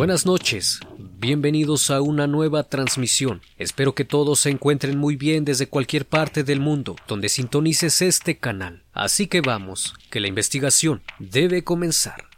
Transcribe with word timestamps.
Buenas 0.00 0.24
noches, 0.24 0.80
bienvenidos 1.18 1.90
a 1.90 2.00
una 2.00 2.26
nueva 2.26 2.62
transmisión. 2.62 3.42
Espero 3.58 3.94
que 3.94 4.06
todos 4.06 4.40
se 4.40 4.48
encuentren 4.48 4.96
muy 4.96 5.14
bien 5.14 5.44
desde 5.44 5.68
cualquier 5.68 6.06
parte 6.06 6.42
del 6.42 6.58
mundo 6.58 6.96
donde 7.06 7.28
sintonices 7.28 8.00
este 8.00 8.38
canal. 8.38 8.82
Así 8.94 9.26
que 9.26 9.42
vamos, 9.42 9.92
que 10.08 10.20
la 10.20 10.28
investigación 10.28 11.02
debe 11.18 11.64
comenzar. 11.64 12.30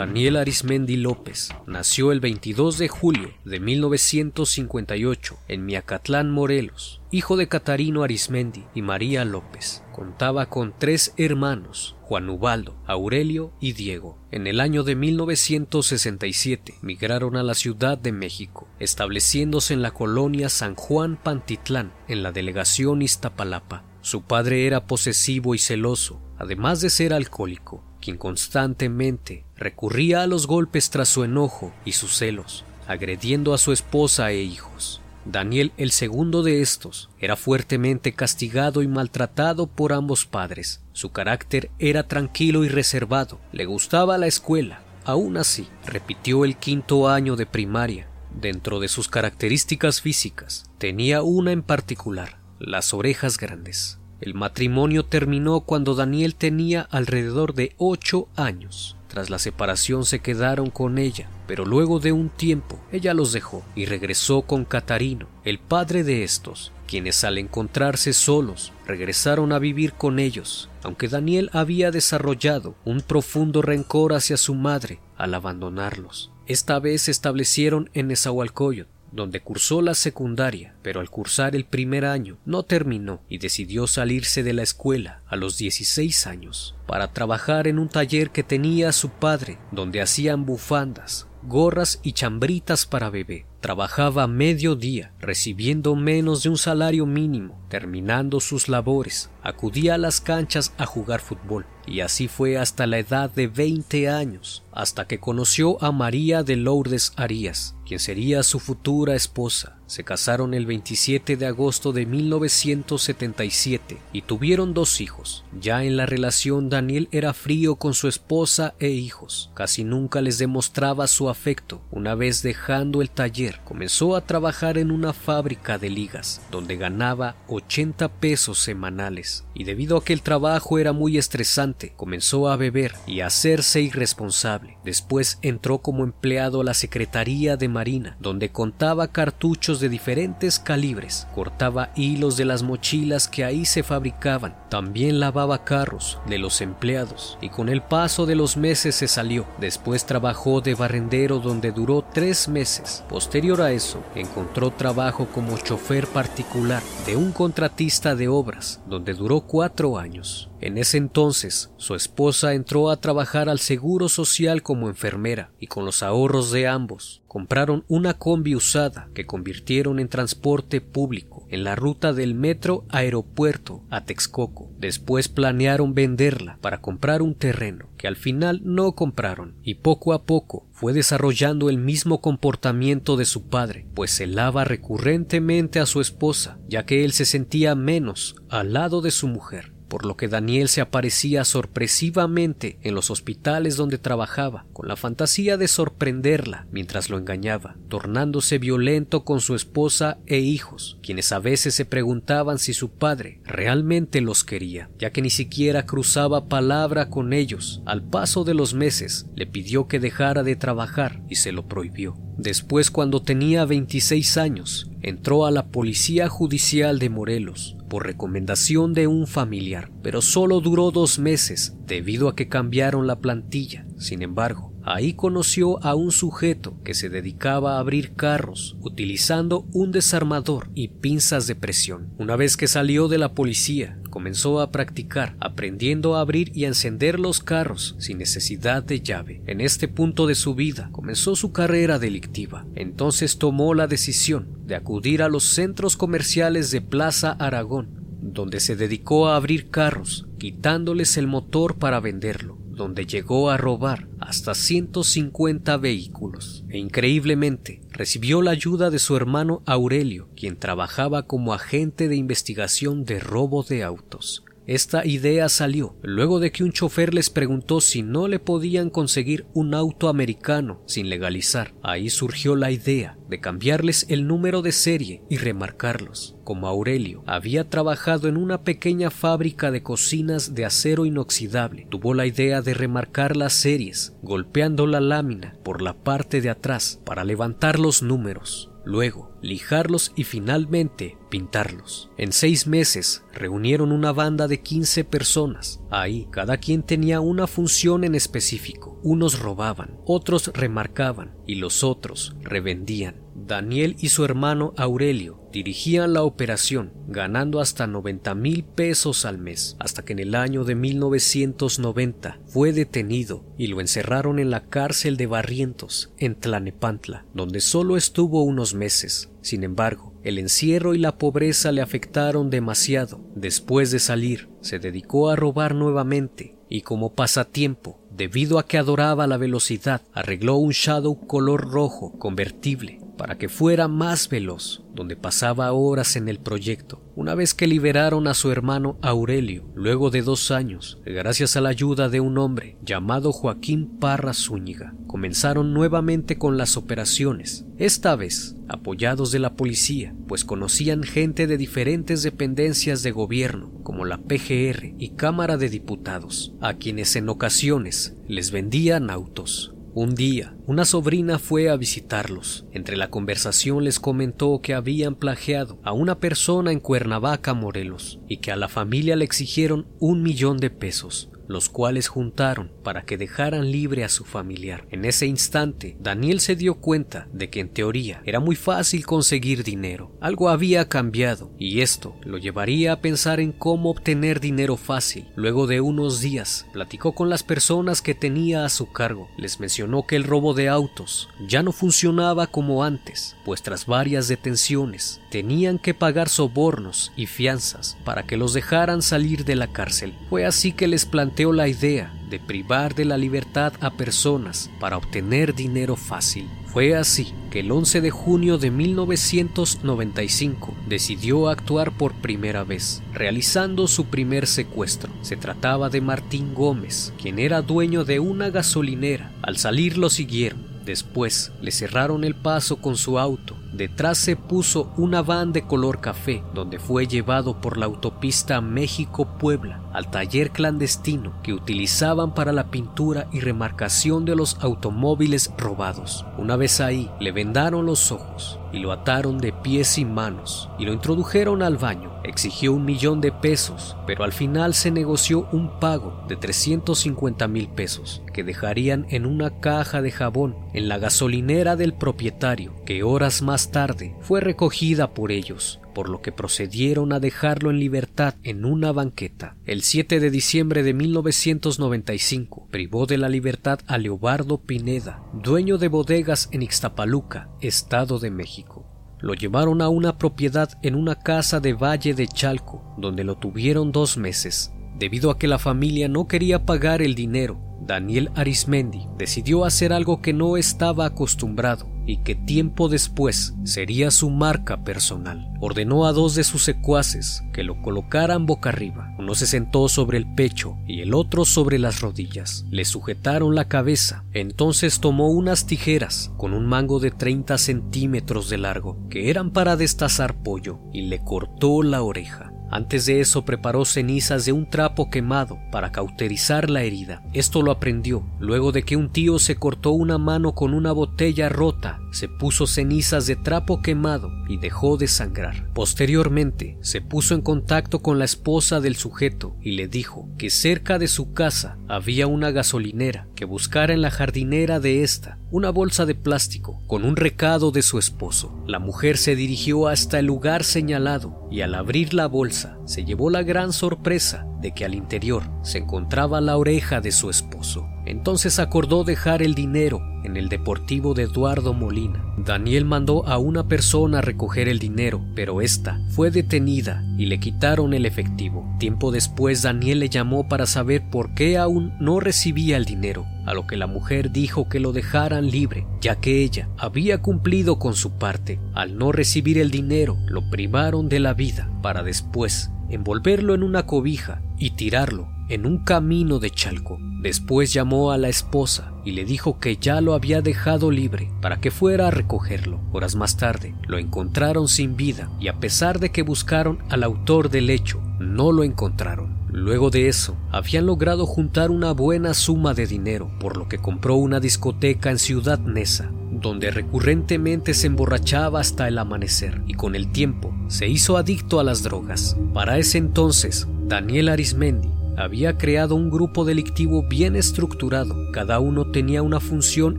Daniel 0.00 0.38
Arismendi 0.38 0.96
López 0.96 1.50
nació 1.66 2.10
el 2.10 2.20
22 2.20 2.78
de 2.78 2.88
julio 2.88 3.34
de 3.44 3.60
1958 3.60 5.36
en 5.46 5.66
Miacatlán, 5.66 6.30
Morelos, 6.30 7.02
hijo 7.10 7.36
de 7.36 7.48
Catarino 7.48 8.02
Arismendi 8.02 8.64
y 8.74 8.80
María 8.80 9.26
López. 9.26 9.82
Contaba 9.92 10.46
con 10.46 10.72
tres 10.78 11.12
hermanos, 11.18 11.96
Juan 12.00 12.30
Ubaldo, 12.30 12.76
Aurelio 12.86 13.52
y 13.60 13.74
Diego. 13.74 14.16
En 14.30 14.46
el 14.46 14.60
año 14.60 14.84
de 14.84 14.94
1967 14.94 16.76
migraron 16.80 17.36
a 17.36 17.42
la 17.42 17.52
Ciudad 17.52 17.98
de 17.98 18.12
México, 18.12 18.68
estableciéndose 18.78 19.74
en 19.74 19.82
la 19.82 19.90
colonia 19.90 20.48
San 20.48 20.76
Juan 20.76 21.18
Pantitlán, 21.22 21.92
en 22.08 22.22
la 22.22 22.32
delegación 22.32 23.02
Iztapalapa. 23.02 23.89
Su 24.02 24.22
padre 24.22 24.66
era 24.66 24.86
posesivo 24.86 25.54
y 25.54 25.58
celoso, 25.58 26.20
además 26.38 26.80
de 26.80 26.90
ser 26.90 27.12
alcohólico 27.12 27.84
quien 28.00 28.16
constantemente 28.16 29.44
recurría 29.56 30.22
a 30.22 30.26
los 30.26 30.46
golpes 30.46 30.90
tras 30.90 31.08
su 31.08 31.22
enojo 31.22 31.72
y 31.84 31.92
sus 31.92 32.16
celos, 32.16 32.64
agrediendo 32.88 33.54
a 33.54 33.58
su 33.58 33.72
esposa 33.72 34.30
e 34.30 34.42
hijos. 34.42 35.00
Daniel, 35.26 35.72
el 35.76 35.90
segundo 35.90 36.42
de 36.42 36.62
estos, 36.62 37.10
era 37.18 37.36
fuertemente 37.36 38.12
castigado 38.14 38.82
y 38.82 38.88
maltratado 38.88 39.66
por 39.66 39.92
ambos 39.92 40.24
padres. 40.24 40.80
Su 40.92 41.12
carácter 41.12 41.70
era 41.78 42.08
tranquilo 42.08 42.64
y 42.64 42.68
reservado, 42.68 43.38
le 43.52 43.66
gustaba 43.66 44.16
la 44.16 44.26
escuela. 44.26 44.82
Aún 45.04 45.36
así, 45.36 45.68
repitió 45.84 46.44
el 46.44 46.56
quinto 46.56 47.08
año 47.08 47.36
de 47.36 47.46
primaria. 47.46 48.08
Dentro 48.34 48.80
de 48.80 48.88
sus 48.88 49.08
características 49.08 50.00
físicas, 50.00 50.64
tenía 50.78 51.22
una 51.22 51.52
en 51.52 51.62
particular, 51.62 52.38
las 52.60 52.94
orejas 52.94 53.38
grandes. 53.38 53.98
El 54.20 54.34
matrimonio 54.34 55.04
terminó 55.04 55.62
cuando 55.62 55.94
Daniel 55.94 56.34
tenía 56.34 56.82
alrededor 56.82 57.54
de 57.54 57.74
ocho 57.78 58.28
años. 58.36 58.96
Tras 59.08 59.30
la 59.30 59.38
separación 59.38 60.04
se 60.04 60.20
quedaron 60.20 60.70
con 60.70 60.98
ella, 60.98 61.28
pero 61.46 61.64
luego 61.64 61.98
de 61.98 62.12
un 62.12 62.28
tiempo 62.28 62.78
ella 62.92 63.14
los 63.14 63.32
dejó 63.32 63.64
y 63.74 63.86
regresó 63.86 64.42
con 64.42 64.64
Catarino, 64.64 65.26
el 65.42 65.58
padre 65.58 66.04
de 66.04 66.22
estos, 66.22 66.70
quienes 66.86 67.24
al 67.24 67.38
encontrarse 67.38 68.12
solos 68.12 68.72
regresaron 68.86 69.52
a 69.52 69.58
vivir 69.58 69.94
con 69.94 70.18
ellos, 70.18 70.68
aunque 70.82 71.08
Daniel 71.08 71.50
había 71.52 71.90
desarrollado 71.90 72.76
un 72.84 73.00
profundo 73.00 73.62
rencor 73.62 74.12
hacia 74.12 74.36
su 74.36 74.54
madre 74.54 75.00
al 75.16 75.34
abandonarlos. 75.34 76.30
Esta 76.46 76.78
vez 76.78 77.02
se 77.02 77.10
establecieron 77.10 77.90
en 77.94 78.08
Nezahualcóyotl, 78.08 78.90
donde 79.12 79.40
cursó 79.40 79.82
la 79.82 79.94
secundaria, 79.94 80.74
pero 80.82 81.00
al 81.00 81.10
cursar 81.10 81.56
el 81.56 81.64
primer 81.64 82.04
año 82.04 82.38
no 82.44 82.62
terminó 82.62 83.22
y 83.28 83.38
decidió 83.38 83.86
salirse 83.86 84.42
de 84.42 84.52
la 84.52 84.62
escuela 84.62 85.22
a 85.26 85.36
los 85.36 85.58
16 85.58 86.26
años 86.26 86.76
para 86.86 87.12
trabajar 87.12 87.68
en 87.68 87.78
un 87.78 87.88
taller 87.88 88.30
que 88.30 88.42
tenía 88.42 88.92
su 88.92 89.10
padre, 89.10 89.58
donde 89.70 90.00
hacían 90.00 90.44
bufandas, 90.44 91.28
gorras 91.42 92.00
y 92.02 92.12
chambritas 92.12 92.86
para 92.86 93.10
bebé. 93.10 93.46
Trabajaba 93.60 94.26
medio 94.26 94.74
día, 94.74 95.12
recibiendo 95.20 95.94
menos 95.94 96.42
de 96.42 96.48
un 96.48 96.56
salario 96.56 97.06
mínimo. 97.06 97.60
Terminando 97.68 98.40
sus 98.40 98.68
labores, 98.68 99.30
acudía 99.42 99.94
a 99.94 99.98
las 99.98 100.20
canchas 100.20 100.72
a 100.78 100.86
jugar 100.86 101.20
fútbol, 101.20 101.66
y 101.90 102.00
así 102.00 102.28
fue 102.28 102.56
hasta 102.56 102.86
la 102.86 102.98
edad 102.98 103.30
de 103.30 103.48
20 103.48 104.08
años, 104.08 104.62
hasta 104.72 105.06
que 105.06 105.18
conoció 105.18 105.82
a 105.82 105.90
María 105.92 106.42
de 106.42 106.56
Lourdes 106.56 107.12
Arias, 107.16 107.74
quien 107.86 107.98
sería 107.98 108.42
su 108.44 108.60
futura 108.60 109.14
esposa. 109.16 109.76
Se 109.86 110.04
casaron 110.04 110.54
el 110.54 110.66
27 110.66 111.36
de 111.36 111.46
agosto 111.46 111.90
de 111.90 112.06
1977 112.06 113.98
y 114.12 114.22
tuvieron 114.22 114.72
dos 114.72 115.00
hijos. 115.00 115.44
Ya 115.60 115.82
en 115.82 115.96
la 115.96 116.06
relación 116.06 116.68
Daniel 116.68 117.08
era 117.10 117.34
frío 117.34 117.74
con 117.74 117.94
su 117.94 118.06
esposa 118.06 118.74
e 118.78 118.90
hijos. 118.90 119.50
Casi 119.54 119.82
nunca 119.82 120.20
les 120.20 120.38
demostraba 120.38 121.08
su 121.08 121.28
afecto. 121.28 121.82
Una 121.90 122.14
vez 122.14 122.44
dejando 122.44 123.02
el 123.02 123.10
taller, 123.10 123.58
comenzó 123.64 124.14
a 124.14 124.20
trabajar 124.20 124.78
en 124.78 124.92
una 124.92 125.12
fábrica 125.12 125.76
de 125.76 125.90
ligas, 125.90 126.40
donde 126.52 126.76
ganaba 126.76 127.34
80 127.48 128.08
pesos 128.20 128.60
semanales. 128.60 129.44
Y 129.54 129.64
debido 129.64 129.96
a 129.96 130.04
que 130.04 130.12
el 130.12 130.22
trabajo 130.22 130.78
era 130.78 130.92
muy 130.92 131.18
estresante, 131.18 131.79
comenzó 131.88 132.48
a 132.48 132.56
beber 132.56 132.94
y 133.06 133.20
a 133.20 133.26
hacerse 133.26 133.80
irresponsable. 133.80 134.76
Después 134.84 135.38
entró 135.42 135.78
como 135.78 136.04
empleado 136.04 136.60
a 136.60 136.64
la 136.64 136.74
Secretaría 136.74 137.56
de 137.56 137.68
Marina, 137.68 138.16
donde 138.20 138.50
contaba 138.50 139.08
cartuchos 139.08 139.80
de 139.80 139.88
diferentes 139.88 140.58
calibres, 140.58 141.26
cortaba 141.34 141.90
hilos 141.96 142.36
de 142.36 142.44
las 142.44 142.62
mochilas 142.62 143.28
que 143.28 143.44
ahí 143.44 143.64
se 143.64 143.82
fabricaban, 143.82 144.54
también 144.68 145.20
lavaba 145.20 145.64
carros 145.64 146.18
de 146.26 146.38
los 146.38 146.60
empleados 146.60 147.38
y 147.40 147.48
con 147.48 147.68
el 147.68 147.82
paso 147.82 148.26
de 148.26 148.34
los 148.34 148.56
meses 148.56 148.94
se 148.94 149.08
salió. 149.08 149.46
Después 149.58 150.06
trabajó 150.06 150.60
de 150.60 150.74
barrendero 150.74 151.38
donde 151.38 151.72
duró 151.72 152.04
tres 152.12 152.48
meses. 152.48 153.04
Posterior 153.08 153.62
a 153.62 153.72
eso, 153.72 154.02
encontró 154.14 154.70
trabajo 154.70 155.26
como 155.32 155.56
chofer 155.58 156.06
particular 156.06 156.82
de 157.06 157.16
un 157.16 157.32
contratista 157.32 158.14
de 158.14 158.28
obras 158.28 158.80
donde 158.86 159.14
duró 159.14 159.40
cuatro 159.40 159.98
años. 159.98 160.49
En 160.60 160.76
ese 160.76 160.98
entonces, 160.98 161.70
su 161.78 161.94
esposa 161.94 162.52
entró 162.52 162.90
a 162.90 163.00
trabajar 163.00 163.48
al 163.48 163.58
Seguro 163.58 164.10
Social 164.10 164.62
como 164.62 164.90
enfermera 164.90 165.52
y 165.58 165.68
con 165.68 165.86
los 165.86 166.02
ahorros 166.02 166.52
de 166.52 166.66
ambos 166.66 167.22
compraron 167.26 167.84
una 167.88 168.14
combi 168.14 168.54
usada 168.54 169.08
que 169.14 169.24
convirtieron 169.24 170.00
en 170.00 170.08
transporte 170.08 170.82
público 170.82 171.46
en 171.48 171.64
la 171.64 171.76
ruta 171.76 172.12
del 172.12 172.34
metro 172.34 172.84
aeropuerto 172.90 173.84
a 173.88 174.04
Texcoco. 174.04 174.70
Después 174.78 175.28
planearon 175.28 175.94
venderla 175.94 176.58
para 176.60 176.82
comprar 176.82 177.22
un 177.22 177.36
terreno 177.36 177.88
que 177.96 178.06
al 178.06 178.16
final 178.16 178.60
no 178.64 178.92
compraron 178.92 179.54
y 179.62 179.76
poco 179.76 180.12
a 180.12 180.24
poco 180.24 180.66
fue 180.72 180.92
desarrollando 180.92 181.70
el 181.70 181.78
mismo 181.78 182.20
comportamiento 182.20 183.16
de 183.16 183.24
su 183.24 183.48
padre, 183.48 183.86
pues 183.94 184.14
celaba 184.14 184.64
recurrentemente 184.64 185.80
a 185.80 185.86
su 185.86 186.02
esposa, 186.02 186.58
ya 186.68 186.84
que 186.84 187.04
él 187.04 187.12
se 187.12 187.24
sentía 187.24 187.74
menos 187.74 188.36
al 188.50 188.74
lado 188.74 189.00
de 189.00 189.10
su 189.10 189.26
mujer 189.26 189.79
por 189.90 190.06
lo 190.06 190.16
que 190.16 190.28
Daniel 190.28 190.68
se 190.68 190.80
aparecía 190.80 191.44
sorpresivamente 191.44 192.78
en 192.82 192.94
los 192.94 193.10
hospitales 193.10 193.76
donde 193.76 193.98
trabajaba, 193.98 194.64
con 194.72 194.88
la 194.88 194.96
fantasía 194.96 195.56
de 195.58 195.66
sorprenderla 195.68 196.66
mientras 196.70 197.10
lo 197.10 197.18
engañaba, 197.18 197.76
tornándose 197.88 198.58
violento 198.58 199.24
con 199.24 199.40
su 199.40 199.56
esposa 199.56 200.18
e 200.26 200.38
hijos, 200.38 200.98
quienes 201.02 201.32
a 201.32 201.40
veces 201.40 201.74
se 201.74 201.84
preguntaban 201.84 202.58
si 202.58 202.72
su 202.72 202.92
padre 202.92 203.40
realmente 203.44 204.20
los 204.20 204.44
quería, 204.44 204.88
ya 204.96 205.10
que 205.10 205.22
ni 205.22 205.30
siquiera 205.30 205.84
cruzaba 205.84 206.48
palabra 206.48 207.10
con 207.10 207.32
ellos. 207.32 207.82
Al 207.84 208.02
paso 208.02 208.44
de 208.44 208.54
los 208.54 208.72
meses 208.74 209.26
le 209.34 209.46
pidió 209.46 209.88
que 209.88 209.98
dejara 209.98 210.44
de 210.44 210.54
trabajar 210.54 211.20
y 211.28 211.34
se 211.34 211.50
lo 211.50 211.66
prohibió. 211.66 212.16
Después, 212.36 212.90
cuando 212.90 213.22
tenía 213.22 213.64
26 213.64 214.36
años, 214.36 214.90
entró 215.02 215.46
a 215.46 215.50
la 215.50 215.66
Policía 215.66 216.28
Judicial 216.28 216.98
de 216.98 217.10
Morelos 217.10 217.76
por 217.88 218.06
recomendación 218.06 218.94
de 218.94 219.08
un 219.08 219.26
familiar, 219.26 219.90
pero 220.02 220.22
solo 220.22 220.60
duró 220.60 220.90
dos 220.90 221.18
meses 221.18 221.74
debido 221.86 222.28
a 222.28 222.36
que 222.36 222.48
cambiaron 222.48 223.06
la 223.06 223.18
plantilla. 223.18 223.84
Sin 223.98 224.22
embargo, 224.22 224.72
ahí 224.84 225.14
conoció 225.14 225.82
a 225.84 225.94
un 225.94 226.12
sujeto 226.12 226.76
que 226.84 226.94
se 226.94 227.08
dedicaba 227.08 227.76
a 227.76 227.80
abrir 227.80 228.14
carros 228.14 228.76
utilizando 228.80 229.66
un 229.72 229.90
desarmador 229.92 230.70
y 230.74 230.88
pinzas 230.88 231.46
de 231.46 231.56
presión. 231.56 232.14
Una 232.18 232.36
vez 232.36 232.56
que 232.56 232.68
salió 232.68 233.08
de 233.08 233.18
la 233.18 233.34
policía, 233.34 233.98
comenzó 234.10 234.60
a 234.60 234.70
practicar, 234.70 235.36
aprendiendo 235.40 236.16
a 236.16 236.20
abrir 236.20 236.52
y 236.54 236.64
encender 236.66 237.18
los 237.18 237.40
carros 237.40 237.96
sin 237.98 238.18
necesidad 238.18 238.82
de 238.82 239.00
llave. 239.00 239.42
En 239.46 239.60
este 239.60 239.88
punto 239.88 240.26
de 240.26 240.34
su 240.34 240.54
vida 240.54 240.90
comenzó 240.92 241.36
su 241.36 241.52
carrera 241.52 241.98
delictiva. 241.98 242.66
Entonces 242.74 243.38
tomó 243.38 243.74
la 243.74 243.86
decisión 243.86 244.48
de 244.66 244.74
acudir 244.74 245.22
a 245.22 245.28
los 245.28 245.44
centros 245.44 245.96
comerciales 245.96 246.70
de 246.70 246.80
Plaza 246.80 247.32
Aragón, 247.32 247.88
donde 248.20 248.60
se 248.60 248.76
dedicó 248.76 249.28
a 249.28 249.36
abrir 249.36 249.70
carros, 249.70 250.26
quitándoles 250.38 251.16
el 251.16 251.26
motor 251.26 251.78
para 251.78 252.00
venderlo 252.00 252.59
donde 252.80 253.04
llegó 253.04 253.50
a 253.50 253.58
robar 253.58 254.08
hasta 254.20 254.54
150 254.54 255.76
vehículos 255.76 256.64
e 256.70 256.78
increíblemente 256.78 257.82
recibió 257.90 258.40
la 258.40 258.52
ayuda 258.52 258.88
de 258.88 258.98
su 258.98 259.16
hermano 259.16 259.62
Aurelio, 259.66 260.30
quien 260.34 260.56
trabajaba 260.56 261.26
como 261.26 261.52
agente 261.52 262.08
de 262.08 262.16
investigación 262.16 263.04
de 263.04 263.20
robo 263.20 263.64
de 263.64 263.84
autos. 263.84 264.44
Esta 264.70 265.04
idea 265.04 265.48
salió 265.48 265.96
luego 266.00 266.38
de 266.38 266.52
que 266.52 266.62
un 266.62 266.70
chofer 266.70 267.12
les 267.12 267.28
preguntó 267.28 267.80
si 267.80 268.02
no 268.02 268.28
le 268.28 268.38
podían 268.38 268.88
conseguir 268.88 269.44
un 269.52 269.74
auto 269.74 270.08
americano 270.08 270.80
sin 270.86 271.10
legalizar. 271.10 271.74
Ahí 271.82 272.08
surgió 272.08 272.54
la 272.54 272.70
idea 272.70 273.18
de 273.28 273.40
cambiarles 273.40 274.06
el 274.08 274.28
número 274.28 274.62
de 274.62 274.70
serie 274.70 275.24
y 275.28 275.38
remarcarlos. 275.38 276.36
Como 276.44 276.68
Aurelio 276.68 277.24
había 277.26 277.68
trabajado 277.68 278.28
en 278.28 278.36
una 278.36 278.62
pequeña 278.62 279.10
fábrica 279.10 279.72
de 279.72 279.82
cocinas 279.82 280.54
de 280.54 280.64
acero 280.64 281.04
inoxidable, 281.04 281.88
tuvo 281.90 282.14
la 282.14 282.26
idea 282.26 282.62
de 282.62 282.72
remarcar 282.72 283.36
las 283.36 283.54
series, 283.54 284.14
golpeando 284.22 284.86
la 284.86 285.00
lámina 285.00 285.56
por 285.64 285.82
la 285.82 285.94
parte 285.94 286.40
de 286.40 286.48
atrás 286.48 287.00
para 287.04 287.24
levantar 287.24 287.80
los 287.80 288.04
números 288.04 288.69
luego 288.84 289.30
lijarlos 289.42 290.12
y 290.16 290.24
finalmente 290.24 291.16
pintarlos. 291.28 292.10
En 292.16 292.32
seis 292.32 292.66
meses 292.66 293.24
reunieron 293.32 293.92
una 293.92 294.12
banda 294.12 294.48
de 294.48 294.60
15 294.60 295.04
personas. 295.04 295.80
Ahí 295.90 296.28
cada 296.30 296.58
quien 296.58 296.82
tenía 296.82 297.20
una 297.20 297.46
función 297.46 298.04
en 298.04 298.14
específico. 298.14 298.98
Unos 299.02 299.38
robaban, 299.38 299.98
otros 300.04 300.50
remarcaban 300.54 301.36
y 301.46 301.56
los 301.56 301.84
otros 301.84 302.36
revendían. 302.42 303.22
Daniel 303.34 303.96
y 303.98 304.10
su 304.10 304.24
hermano 304.24 304.74
Aurelio 304.76 305.39
dirigían 305.52 306.12
la 306.12 306.22
operación, 306.22 306.92
ganando 307.08 307.60
hasta 307.60 307.86
90 307.86 308.34
mil 308.34 308.64
pesos 308.64 309.24
al 309.24 309.38
mes, 309.38 309.76
hasta 309.78 310.04
que 310.04 310.12
en 310.12 310.18
el 310.20 310.34
año 310.34 310.64
de 310.64 310.74
1990 310.74 312.40
fue 312.46 312.72
detenido 312.72 313.44
y 313.58 313.66
lo 313.66 313.80
encerraron 313.80 314.38
en 314.38 314.50
la 314.50 314.64
cárcel 314.64 315.16
de 315.16 315.26
Barrientos, 315.26 316.12
en 316.18 316.34
Tlanepantla, 316.34 317.24
donde 317.34 317.60
solo 317.60 317.96
estuvo 317.96 318.42
unos 318.42 318.74
meses. 318.74 319.30
Sin 319.42 319.64
embargo, 319.64 320.14
el 320.22 320.38
encierro 320.38 320.94
y 320.94 320.98
la 320.98 321.16
pobreza 321.16 321.72
le 321.72 321.80
afectaron 321.80 322.50
demasiado. 322.50 323.20
Después 323.34 323.90
de 323.90 323.98
salir, 323.98 324.48
se 324.60 324.78
dedicó 324.78 325.30
a 325.30 325.36
robar 325.36 325.74
nuevamente 325.74 326.56
y 326.68 326.82
como 326.82 327.14
pasatiempo, 327.14 327.98
debido 328.10 328.58
a 328.58 328.66
que 328.66 328.78
adoraba 328.78 329.26
la 329.26 329.38
velocidad, 329.38 330.02
arregló 330.12 330.56
un 330.56 330.70
Shadow 330.70 331.26
color 331.26 331.70
rojo 331.70 332.18
convertible 332.18 333.00
para 333.20 333.36
que 333.36 333.50
fuera 333.50 333.86
más 333.86 334.30
veloz, 334.30 334.82
donde 334.94 335.14
pasaba 335.14 335.70
horas 335.72 336.16
en 336.16 336.30
el 336.30 336.38
proyecto. 336.38 337.02
Una 337.14 337.34
vez 337.34 337.52
que 337.52 337.66
liberaron 337.66 338.26
a 338.26 338.32
su 338.32 338.50
hermano 338.50 338.98
Aurelio, 339.02 339.66
luego 339.74 340.08
de 340.08 340.22
dos 340.22 340.50
años, 340.50 341.02
gracias 341.04 341.54
a 341.54 341.60
la 341.60 341.68
ayuda 341.68 342.08
de 342.08 342.20
un 342.20 342.38
hombre 342.38 342.78
llamado 342.82 343.32
Joaquín 343.32 343.98
Parra 344.00 344.32
Zúñiga, 344.32 344.94
comenzaron 345.06 345.74
nuevamente 345.74 346.38
con 346.38 346.56
las 346.56 346.78
operaciones, 346.78 347.66
esta 347.76 348.16
vez 348.16 348.56
apoyados 348.68 349.32
de 349.32 349.38
la 349.40 349.52
policía, 349.54 350.14
pues 350.26 350.46
conocían 350.46 351.02
gente 351.02 351.46
de 351.46 351.58
diferentes 351.58 352.22
dependencias 352.22 353.02
de 353.02 353.10
gobierno, 353.10 353.70
como 353.82 354.06
la 354.06 354.16
PGR 354.16 354.94
y 354.96 355.10
Cámara 355.10 355.58
de 355.58 355.68
Diputados, 355.68 356.54
a 356.62 356.78
quienes 356.78 357.14
en 357.16 357.28
ocasiones 357.28 358.16
les 358.28 358.50
vendían 358.50 359.10
autos. 359.10 359.74
Un 359.92 360.14
día, 360.14 360.54
una 360.66 360.84
sobrina 360.84 361.40
fue 361.40 361.68
a 361.68 361.76
visitarlos. 361.76 362.64
Entre 362.70 362.96
la 362.96 363.10
conversación 363.10 363.82
les 363.82 363.98
comentó 363.98 364.60
que 364.62 364.74
habían 364.74 365.16
plagiado 365.16 365.80
a 365.82 365.92
una 365.92 366.20
persona 366.20 366.70
en 366.70 366.78
Cuernavaca, 366.78 367.54
Morelos, 367.54 368.20
y 368.28 368.36
que 368.36 368.52
a 368.52 368.56
la 368.56 368.68
familia 368.68 369.16
le 369.16 369.24
exigieron 369.24 369.88
un 369.98 370.22
millón 370.22 370.58
de 370.58 370.70
pesos 370.70 371.30
los 371.50 371.68
cuales 371.68 372.08
juntaron 372.08 372.70
para 372.84 373.02
que 373.02 373.18
dejaran 373.18 373.72
libre 373.72 374.04
a 374.04 374.08
su 374.08 374.24
familiar. 374.24 374.86
En 374.90 375.04
ese 375.04 375.26
instante, 375.26 375.96
Daniel 376.00 376.40
se 376.40 376.54
dio 376.54 376.76
cuenta 376.76 377.28
de 377.32 377.50
que 377.50 377.60
en 377.60 377.68
teoría 377.68 378.22
era 378.24 378.38
muy 378.38 378.54
fácil 378.54 379.04
conseguir 379.04 379.64
dinero. 379.64 380.12
Algo 380.20 380.48
había 380.48 380.88
cambiado 380.88 381.50
y 381.58 381.80
esto 381.80 382.14
lo 382.22 382.38
llevaría 382.38 382.92
a 382.92 383.00
pensar 383.00 383.40
en 383.40 383.50
cómo 383.50 383.90
obtener 383.90 384.40
dinero 384.40 384.76
fácil. 384.76 385.26
Luego 385.34 385.66
de 385.66 385.80
unos 385.80 386.20
días, 386.20 386.66
platicó 386.72 387.12
con 387.12 387.28
las 387.28 387.42
personas 387.42 388.00
que 388.00 388.14
tenía 388.14 388.64
a 388.64 388.68
su 388.68 388.92
cargo. 388.92 389.28
Les 389.36 389.58
mencionó 389.58 390.06
que 390.06 390.16
el 390.16 390.24
robo 390.24 390.54
de 390.54 390.68
autos 390.68 391.28
ya 391.48 391.64
no 391.64 391.72
funcionaba 391.72 392.46
como 392.46 392.84
antes, 392.84 393.36
pues 393.44 393.62
tras 393.62 393.86
varias 393.86 394.28
detenciones 394.28 395.20
tenían 395.30 395.78
que 395.78 395.94
pagar 395.94 396.28
sobornos 396.28 397.12
y 397.16 397.26
fianzas 397.26 397.96
para 398.04 398.24
que 398.24 398.36
los 398.36 398.52
dejaran 398.52 399.02
salir 399.02 399.44
de 399.44 399.56
la 399.56 399.68
cárcel. 399.72 400.14
Fue 400.28 400.44
así 400.44 400.72
que 400.72 400.86
les 400.86 401.06
planteó 401.06 401.39
la 401.48 401.68
idea 401.68 402.12
de 402.28 402.38
privar 402.38 402.94
de 402.94 403.06
la 403.06 403.16
libertad 403.16 403.72
a 403.80 403.90
personas 403.90 404.70
para 404.78 404.98
obtener 404.98 405.54
dinero 405.54 405.96
fácil. 405.96 406.48
Fue 406.66 406.94
así 406.94 407.32
que 407.50 407.60
el 407.60 407.72
11 407.72 408.02
de 408.02 408.10
junio 408.10 408.58
de 408.58 408.70
1995 408.70 410.74
decidió 410.86 411.48
actuar 411.48 411.92
por 411.92 412.12
primera 412.12 412.62
vez, 412.62 413.02
realizando 413.14 413.88
su 413.88 414.04
primer 414.04 414.46
secuestro. 414.46 415.10
Se 415.22 415.36
trataba 415.36 415.88
de 415.88 416.02
Martín 416.02 416.54
Gómez, 416.54 417.14
quien 417.20 417.38
era 417.38 417.62
dueño 417.62 418.04
de 418.04 418.20
una 418.20 418.50
gasolinera. 418.50 419.32
Al 419.42 419.56
salir 419.56 419.96
lo 419.96 420.10
siguieron. 420.10 420.60
Después 420.84 421.52
le 421.62 421.72
cerraron 421.72 422.22
el 422.22 422.34
paso 422.34 422.76
con 422.76 422.96
su 422.96 423.18
auto 423.18 423.56
Detrás 423.72 424.18
se 424.18 424.34
puso 424.34 424.92
una 424.96 425.22
van 425.22 425.52
de 425.52 425.62
color 425.62 426.00
café, 426.00 426.42
donde 426.54 426.78
fue 426.78 427.06
llevado 427.06 427.60
por 427.60 427.76
la 427.76 427.86
autopista 427.86 428.60
México-Puebla 428.60 429.80
al 429.92 430.10
taller 430.10 430.50
clandestino 430.50 431.32
que 431.42 431.52
utilizaban 431.52 432.34
para 432.34 432.52
la 432.52 432.70
pintura 432.70 433.28
y 433.32 433.40
remarcación 433.40 434.24
de 434.24 434.36
los 434.36 434.56
automóviles 434.60 435.52
robados. 435.56 436.24
Una 436.38 436.56
vez 436.56 436.80
ahí, 436.80 437.10
le 437.20 437.32
vendaron 437.32 437.86
los 437.86 438.12
ojos 438.12 438.58
y 438.72 438.78
lo 438.78 438.92
ataron 438.92 439.38
de 439.38 439.52
pies 439.52 439.98
y 439.98 440.04
manos 440.04 440.68
y 440.78 440.84
lo 440.84 440.92
introdujeron 440.92 441.62
al 441.62 441.76
baño. 441.76 442.10
Exigió 442.22 442.72
un 442.72 442.84
millón 442.84 443.20
de 443.20 443.32
pesos, 443.32 443.96
pero 444.06 444.24
al 444.24 444.32
final 444.32 444.74
se 444.74 444.90
negoció 444.90 445.48
un 445.52 445.80
pago 445.80 446.24
de 446.28 446.36
350 446.36 447.48
mil 447.48 447.68
pesos 447.68 448.22
que 448.32 448.44
dejarían 448.44 449.06
en 449.10 449.26
una 449.26 449.58
caja 449.60 450.02
de 450.02 450.12
jabón 450.12 450.56
en 450.72 450.88
la 450.88 450.98
gasolinera 450.98 451.76
del 451.76 451.94
propietario, 451.94 452.72
que 452.84 453.02
horas 453.02 453.42
más 453.42 453.59
más 453.60 453.70
tarde 453.70 454.16
fue 454.22 454.40
recogida 454.40 455.12
por 455.12 455.30
ellos, 455.30 455.80
por 455.94 456.08
lo 456.08 456.22
que 456.22 456.32
procedieron 456.32 457.12
a 457.12 457.20
dejarlo 457.20 457.68
en 457.68 457.78
libertad 457.78 458.36
en 458.42 458.64
una 458.64 458.90
banqueta. 458.90 459.54
El 459.66 459.82
7 459.82 460.18
de 460.18 460.30
diciembre 460.30 460.82
de 460.82 460.94
1995 460.94 462.68
privó 462.70 463.04
de 463.04 463.18
la 463.18 463.28
libertad 463.28 463.80
a 463.86 463.98
Leobardo 463.98 464.62
Pineda, 464.62 465.22
dueño 465.34 465.76
de 465.76 465.88
bodegas 465.88 466.48
en 466.52 466.62
Ixtapaluca, 466.62 467.50
Estado 467.60 468.18
de 468.18 468.30
México. 468.30 468.86
Lo 469.20 469.34
llevaron 469.34 469.82
a 469.82 469.90
una 469.90 470.16
propiedad 470.16 470.70
en 470.82 470.94
una 470.94 471.16
casa 471.16 471.60
de 471.60 471.74
Valle 471.74 472.14
de 472.14 472.28
Chalco, 472.28 472.94
donde 472.96 473.24
lo 473.24 473.36
tuvieron 473.36 473.92
dos 473.92 474.16
meses. 474.16 474.72
Debido 475.00 475.30
a 475.30 475.38
que 475.38 475.48
la 475.48 475.58
familia 475.58 476.08
no 476.08 476.28
quería 476.28 476.66
pagar 476.66 477.00
el 477.00 477.14
dinero, 477.14 477.58
Daniel 477.80 478.30
Arismendi 478.34 479.08
decidió 479.16 479.64
hacer 479.64 479.94
algo 479.94 480.20
que 480.20 480.34
no 480.34 480.58
estaba 480.58 481.06
acostumbrado 481.06 481.88
y 482.04 482.18
que 482.18 482.34
tiempo 482.34 482.90
después 482.90 483.54
sería 483.64 484.10
su 484.10 484.28
marca 484.28 484.84
personal. 484.84 485.54
Ordenó 485.58 486.04
a 486.04 486.12
dos 486.12 486.34
de 486.34 486.44
sus 486.44 486.64
secuaces 486.64 487.42
que 487.54 487.62
lo 487.62 487.80
colocaran 487.80 488.44
boca 488.44 488.68
arriba. 488.68 489.14
Uno 489.18 489.34
se 489.34 489.46
sentó 489.46 489.88
sobre 489.88 490.18
el 490.18 490.34
pecho 490.34 490.76
y 490.86 491.00
el 491.00 491.14
otro 491.14 491.46
sobre 491.46 491.78
las 491.78 492.02
rodillas. 492.02 492.66
Le 492.68 492.84
sujetaron 492.84 493.54
la 493.54 493.68
cabeza. 493.68 494.26
Entonces 494.34 495.00
tomó 495.00 495.30
unas 495.30 495.64
tijeras 495.64 496.30
con 496.36 496.52
un 496.52 496.66
mango 496.66 497.00
de 497.00 497.10
30 497.10 497.56
centímetros 497.56 498.50
de 498.50 498.58
largo, 498.58 498.98
que 499.08 499.30
eran 499.30 499.50
para 499.50 499.76
destazar 499.76 500.42
pollo, 500.42 500.80
y 500.92 501.02
le 501.02 501.24
cortó 501.24 501.82
la 501.82 502.02
oreja. 502.02 502.49
Antes 502.70 503.06
de 503.06 503.20
eso 503.20 503.44
preparó 503.44 503.84
cenizas 503.84 504.44
de 504.44 504.52
un 504.52 504.70
trapo 504.70 505.10
quemado 505.10 505.58
para 505.72 505.90
cauterizar 505.90 506.70
la 506.70 506.82
herida. 506.82 507.22
Esto 507.32 507.62
lo 507.62 507.72
aprendió 507.72 508.24
luego 508.38 508.70
de 508.70 508.84
que 508.84 508.96
un 508.96 509.10
tío 509.10 509.38
se 509.40 509.56
cortó 509.56 509.90
una 509.90 510.18
mano 510.18 510.54
con 510.54 510.72
una 510.72 510.92
botella 510.92 511.48
rota, 511.48 512.00
se 512.12 512.28
puso 512.28 512.66
cenizas 512.66 513.26
de 513.26 513.36
trapo 513.36 513.82
quemado 513.82 514.30
y 514.48 514.58
dejó 514.58 514.96
de 514.96 515.08
sangrar. 515.08 515.68
Posteriormente 515.74 516.78
se 516.80 517.00
puso 517.00 517.34
en 517.34 517.42
contacto 517.42 518.00
con 518.00 518.18
la 518.18 518.24
esposa 518.24 518.80
del 518.80 518.94
sujeto 518.94 519.56
y 519.60 519.72
le 519.72 519.88
dijo 519.88 520.28
que 520.38 520.50
cerca 520.50 520.98
de 520.98 521.08
su 521.08 521.32
casa 521.32 521.76
había 521.88 522.28
una 522.28 522.52
gasolinera, 522.52 523.26
que 523.34 523.44
buscara 523.44 523.92
en 523.92 524.02
la 524.02 524.10
jardinera 524.10 524.78
de 524.78 525.02
esta 525.02 525.38
una 525.50 525.70
bolsa 525.70 526.06
de 526.06 526.14
plástico 526.14 526.80
con 526.86 527.04
un 527.04 527.16
recado 527.16 527.72
de 527.72 527.82
su 527.82 527.98
esposo. 527.98 528.62
La 528.66 528.78
mujer 528.78 529.16
se 529.16 529.34
dirigió 529.34 529.88
hasta 529.88 530.20
el 530.20 530.26
lugar 530.26 530.62
señalado 530.62 531.48
y 531.50 531.62
al 531.62 531.74
abrir 531.74 532.14
la 532.14 532.26
bolsa 532.26 532.59
se 532.84 533.04
llevó 533.04 533.30
la 533.30 533.42
gran 533.42 533.72
sorpresa 533.72 534.46
de 534.60 534.72
que 534.72 534.84
al 534.84 534.94
interior 534.94 535.44
se 535.62 535.78
encontraba 535.78 536.40
la 536.40 536.56
oreja 536.56 537.00
de 537.00 537.12
su 537.12 537.30
esposo. 537.30 537.88
Entonces 538.10 538.58
acordó 538.58 539.04
dejar 539.04 539.40
el 539.40 539.54
dinero 539.54 540.02
en 540.24 540.36
el 540.36 540.48
deportivo 540.48 541.14
de 541.14 541.22
Eduardo 541.22 541.72
Molina. 541.74 542.24
Daniel 542.38 542.84
mandó 542.84 543.24
a 543.28 543.38
una 543.38 543.68
persona 543.68 544.18
a 544.18 544.20
recoger 544.20 544.68
el 544.68 544.80
dinero, 544.80 545.24
pero 545.36 545.60
esta 545.60 546.00
fue 546.08 546.32
detenida 546.32 547.04
y 547.16 547.26
le 547.26 547.38
quitaron 547.38 547.94
el 547.94 548.06
efectivo. 548.06 548.68
Tiempo 548.80 549.12
después 549.12 549.62
Daniel 549.62 550.00
le 550.00 550.08
llamó 550.08 550.48
para 550.48 550.66
saber 550.66 551.08
por 551.08 551.34
qué 551.34 551.56
aún 551.56 551.92
no 552.00 552.18
recibía 552.18 552.76
el 552.76 552.84
dinero, 552.84 553.26
a 553.46 553.54
lo 553.54 553.68
que 553.68 553.76
la 553.76 553.86
mujer 553.86 554.32
dijo 554.32 554.68
que 554.68 554.80
lo 554.80 554.90
dejaran 554.92 555.48
libre, 555.48 555.86
ya 556.00 556.16
que 556.16 556.42
ella 556.42 556.68
había 556.78 557.18
cumplido 557.18 557.78
con 557.78 557.94
su 557.94 558.18
parte. 558.18 558.58
Al 558.74 558.98
no 558.98 559.12
recibir 559.12 559.56
el 559.56 559.70
dinero, 559.70 560.18
lo 560.26 560.50
privaron 560.50 561.08
de 561.08 561.20
la 561.20 561.32
vida 561.32 561.70
para 561.80 562.02
después 562.02 562.72
envolverlo 562.88 563.54
en 563.54 563.62
una 563.62 563.86
cobija 563.86 564.42
y 564.58 564.70
tirarlo 564.70 565.28
en 565.50 565.66
un 565.66 565.78
camino 565.78 566.38
de 566.38 566.50
Chalco. 566.50 566.98
Después 567.20 567.72
llamó 567.72 568.12
a 568.12 568.18
la 568.18 568.28
esposa 568.28 568.92
y 569.04 569.12
le 569.12 569.24
dijo 569.24 569.58
que 569.58 569.76
ya 569.76 570.00
lo 570.00 570.14
había 570.14 570.40
dejado 570.40 570.90
libre 570.90 571.30
para 571.42 571.60
que 571.60 571.70
fuera 571.70 572.08
a 572.08 572.10
recogerlo. 572.10 572.80
Horas 572.92 573.16
más 573.16 573.36
tarde 573.36 573.74
lo 573.86 573.98
encontraron 573.98 574.68
sin 574.68 574.96
vida 574.96 575.28
y 575.38 575.48
a 575.48 575.60
pesar 575.60 575.98
de 575.98 576.10
que 576.10 576.22
buscaron 576.22 576.78
al 576.88 577.02
autor 577.02 577.50
del 577.50 577.68
hecho, 577.68 578.00
no 578.20 578.52
lo 578.52 578.64
encontraron. 578.64 579.38
Luego 579.52 579.90
de 579.90 580.08
eso, 580.08 580.36
habían 580.52 580.86
logrado 580.86 581.26
juntar 581.26 581.72
una 581.72 581.92
buena 581.92 582.34
suma 582.34 582.72
de 582.72 582.86
dinero, 582.86 583.30
por 583.40 583.56
lo 583.56 583.68
que 583.68 583.78
compró 583.78 584.14
una 584.14 584.38
discoteca 584.38 585.10
en 585.10 585.18
Ciudad 585.18 585.58
Neza, 585.58 586.10
donde 586.30 586.70
recurrentemente 586.70 587.74
se 587.74 587.88
emborrachaba 587.88 588.60
hasta 588.60 588.86
el 588.86 588.96
amanecer 588.98 589.60
y 589.66 589.74
con 589.74 589.96
el 589.96 590.12
tiempo 590.12 590.54
se 590.68 590.86
hizo 590.86 591.16
adicto 591.16 591.58
a 591.58 591.64
las 591.64 591.82
drogas. 591.82 592.36
Para 592.54 592.78
ese 592.78 592.98
entonces, 592.98 593.66
Daniel 593.88 594.28
Arismendi 594.28 594.99
había 595.20 595.58
creado 595.58 595.94
un 595.94 596.10
grupo 596.10 596.44
delictivo 596.44 597.02
bien 597.02 597.36
estructurado. 597.36 598.32
Cada 598.32 598.58
uno 598.58 598.90
tenía 598.90 599.22
una 599.22 599.38
función 599.38 599.98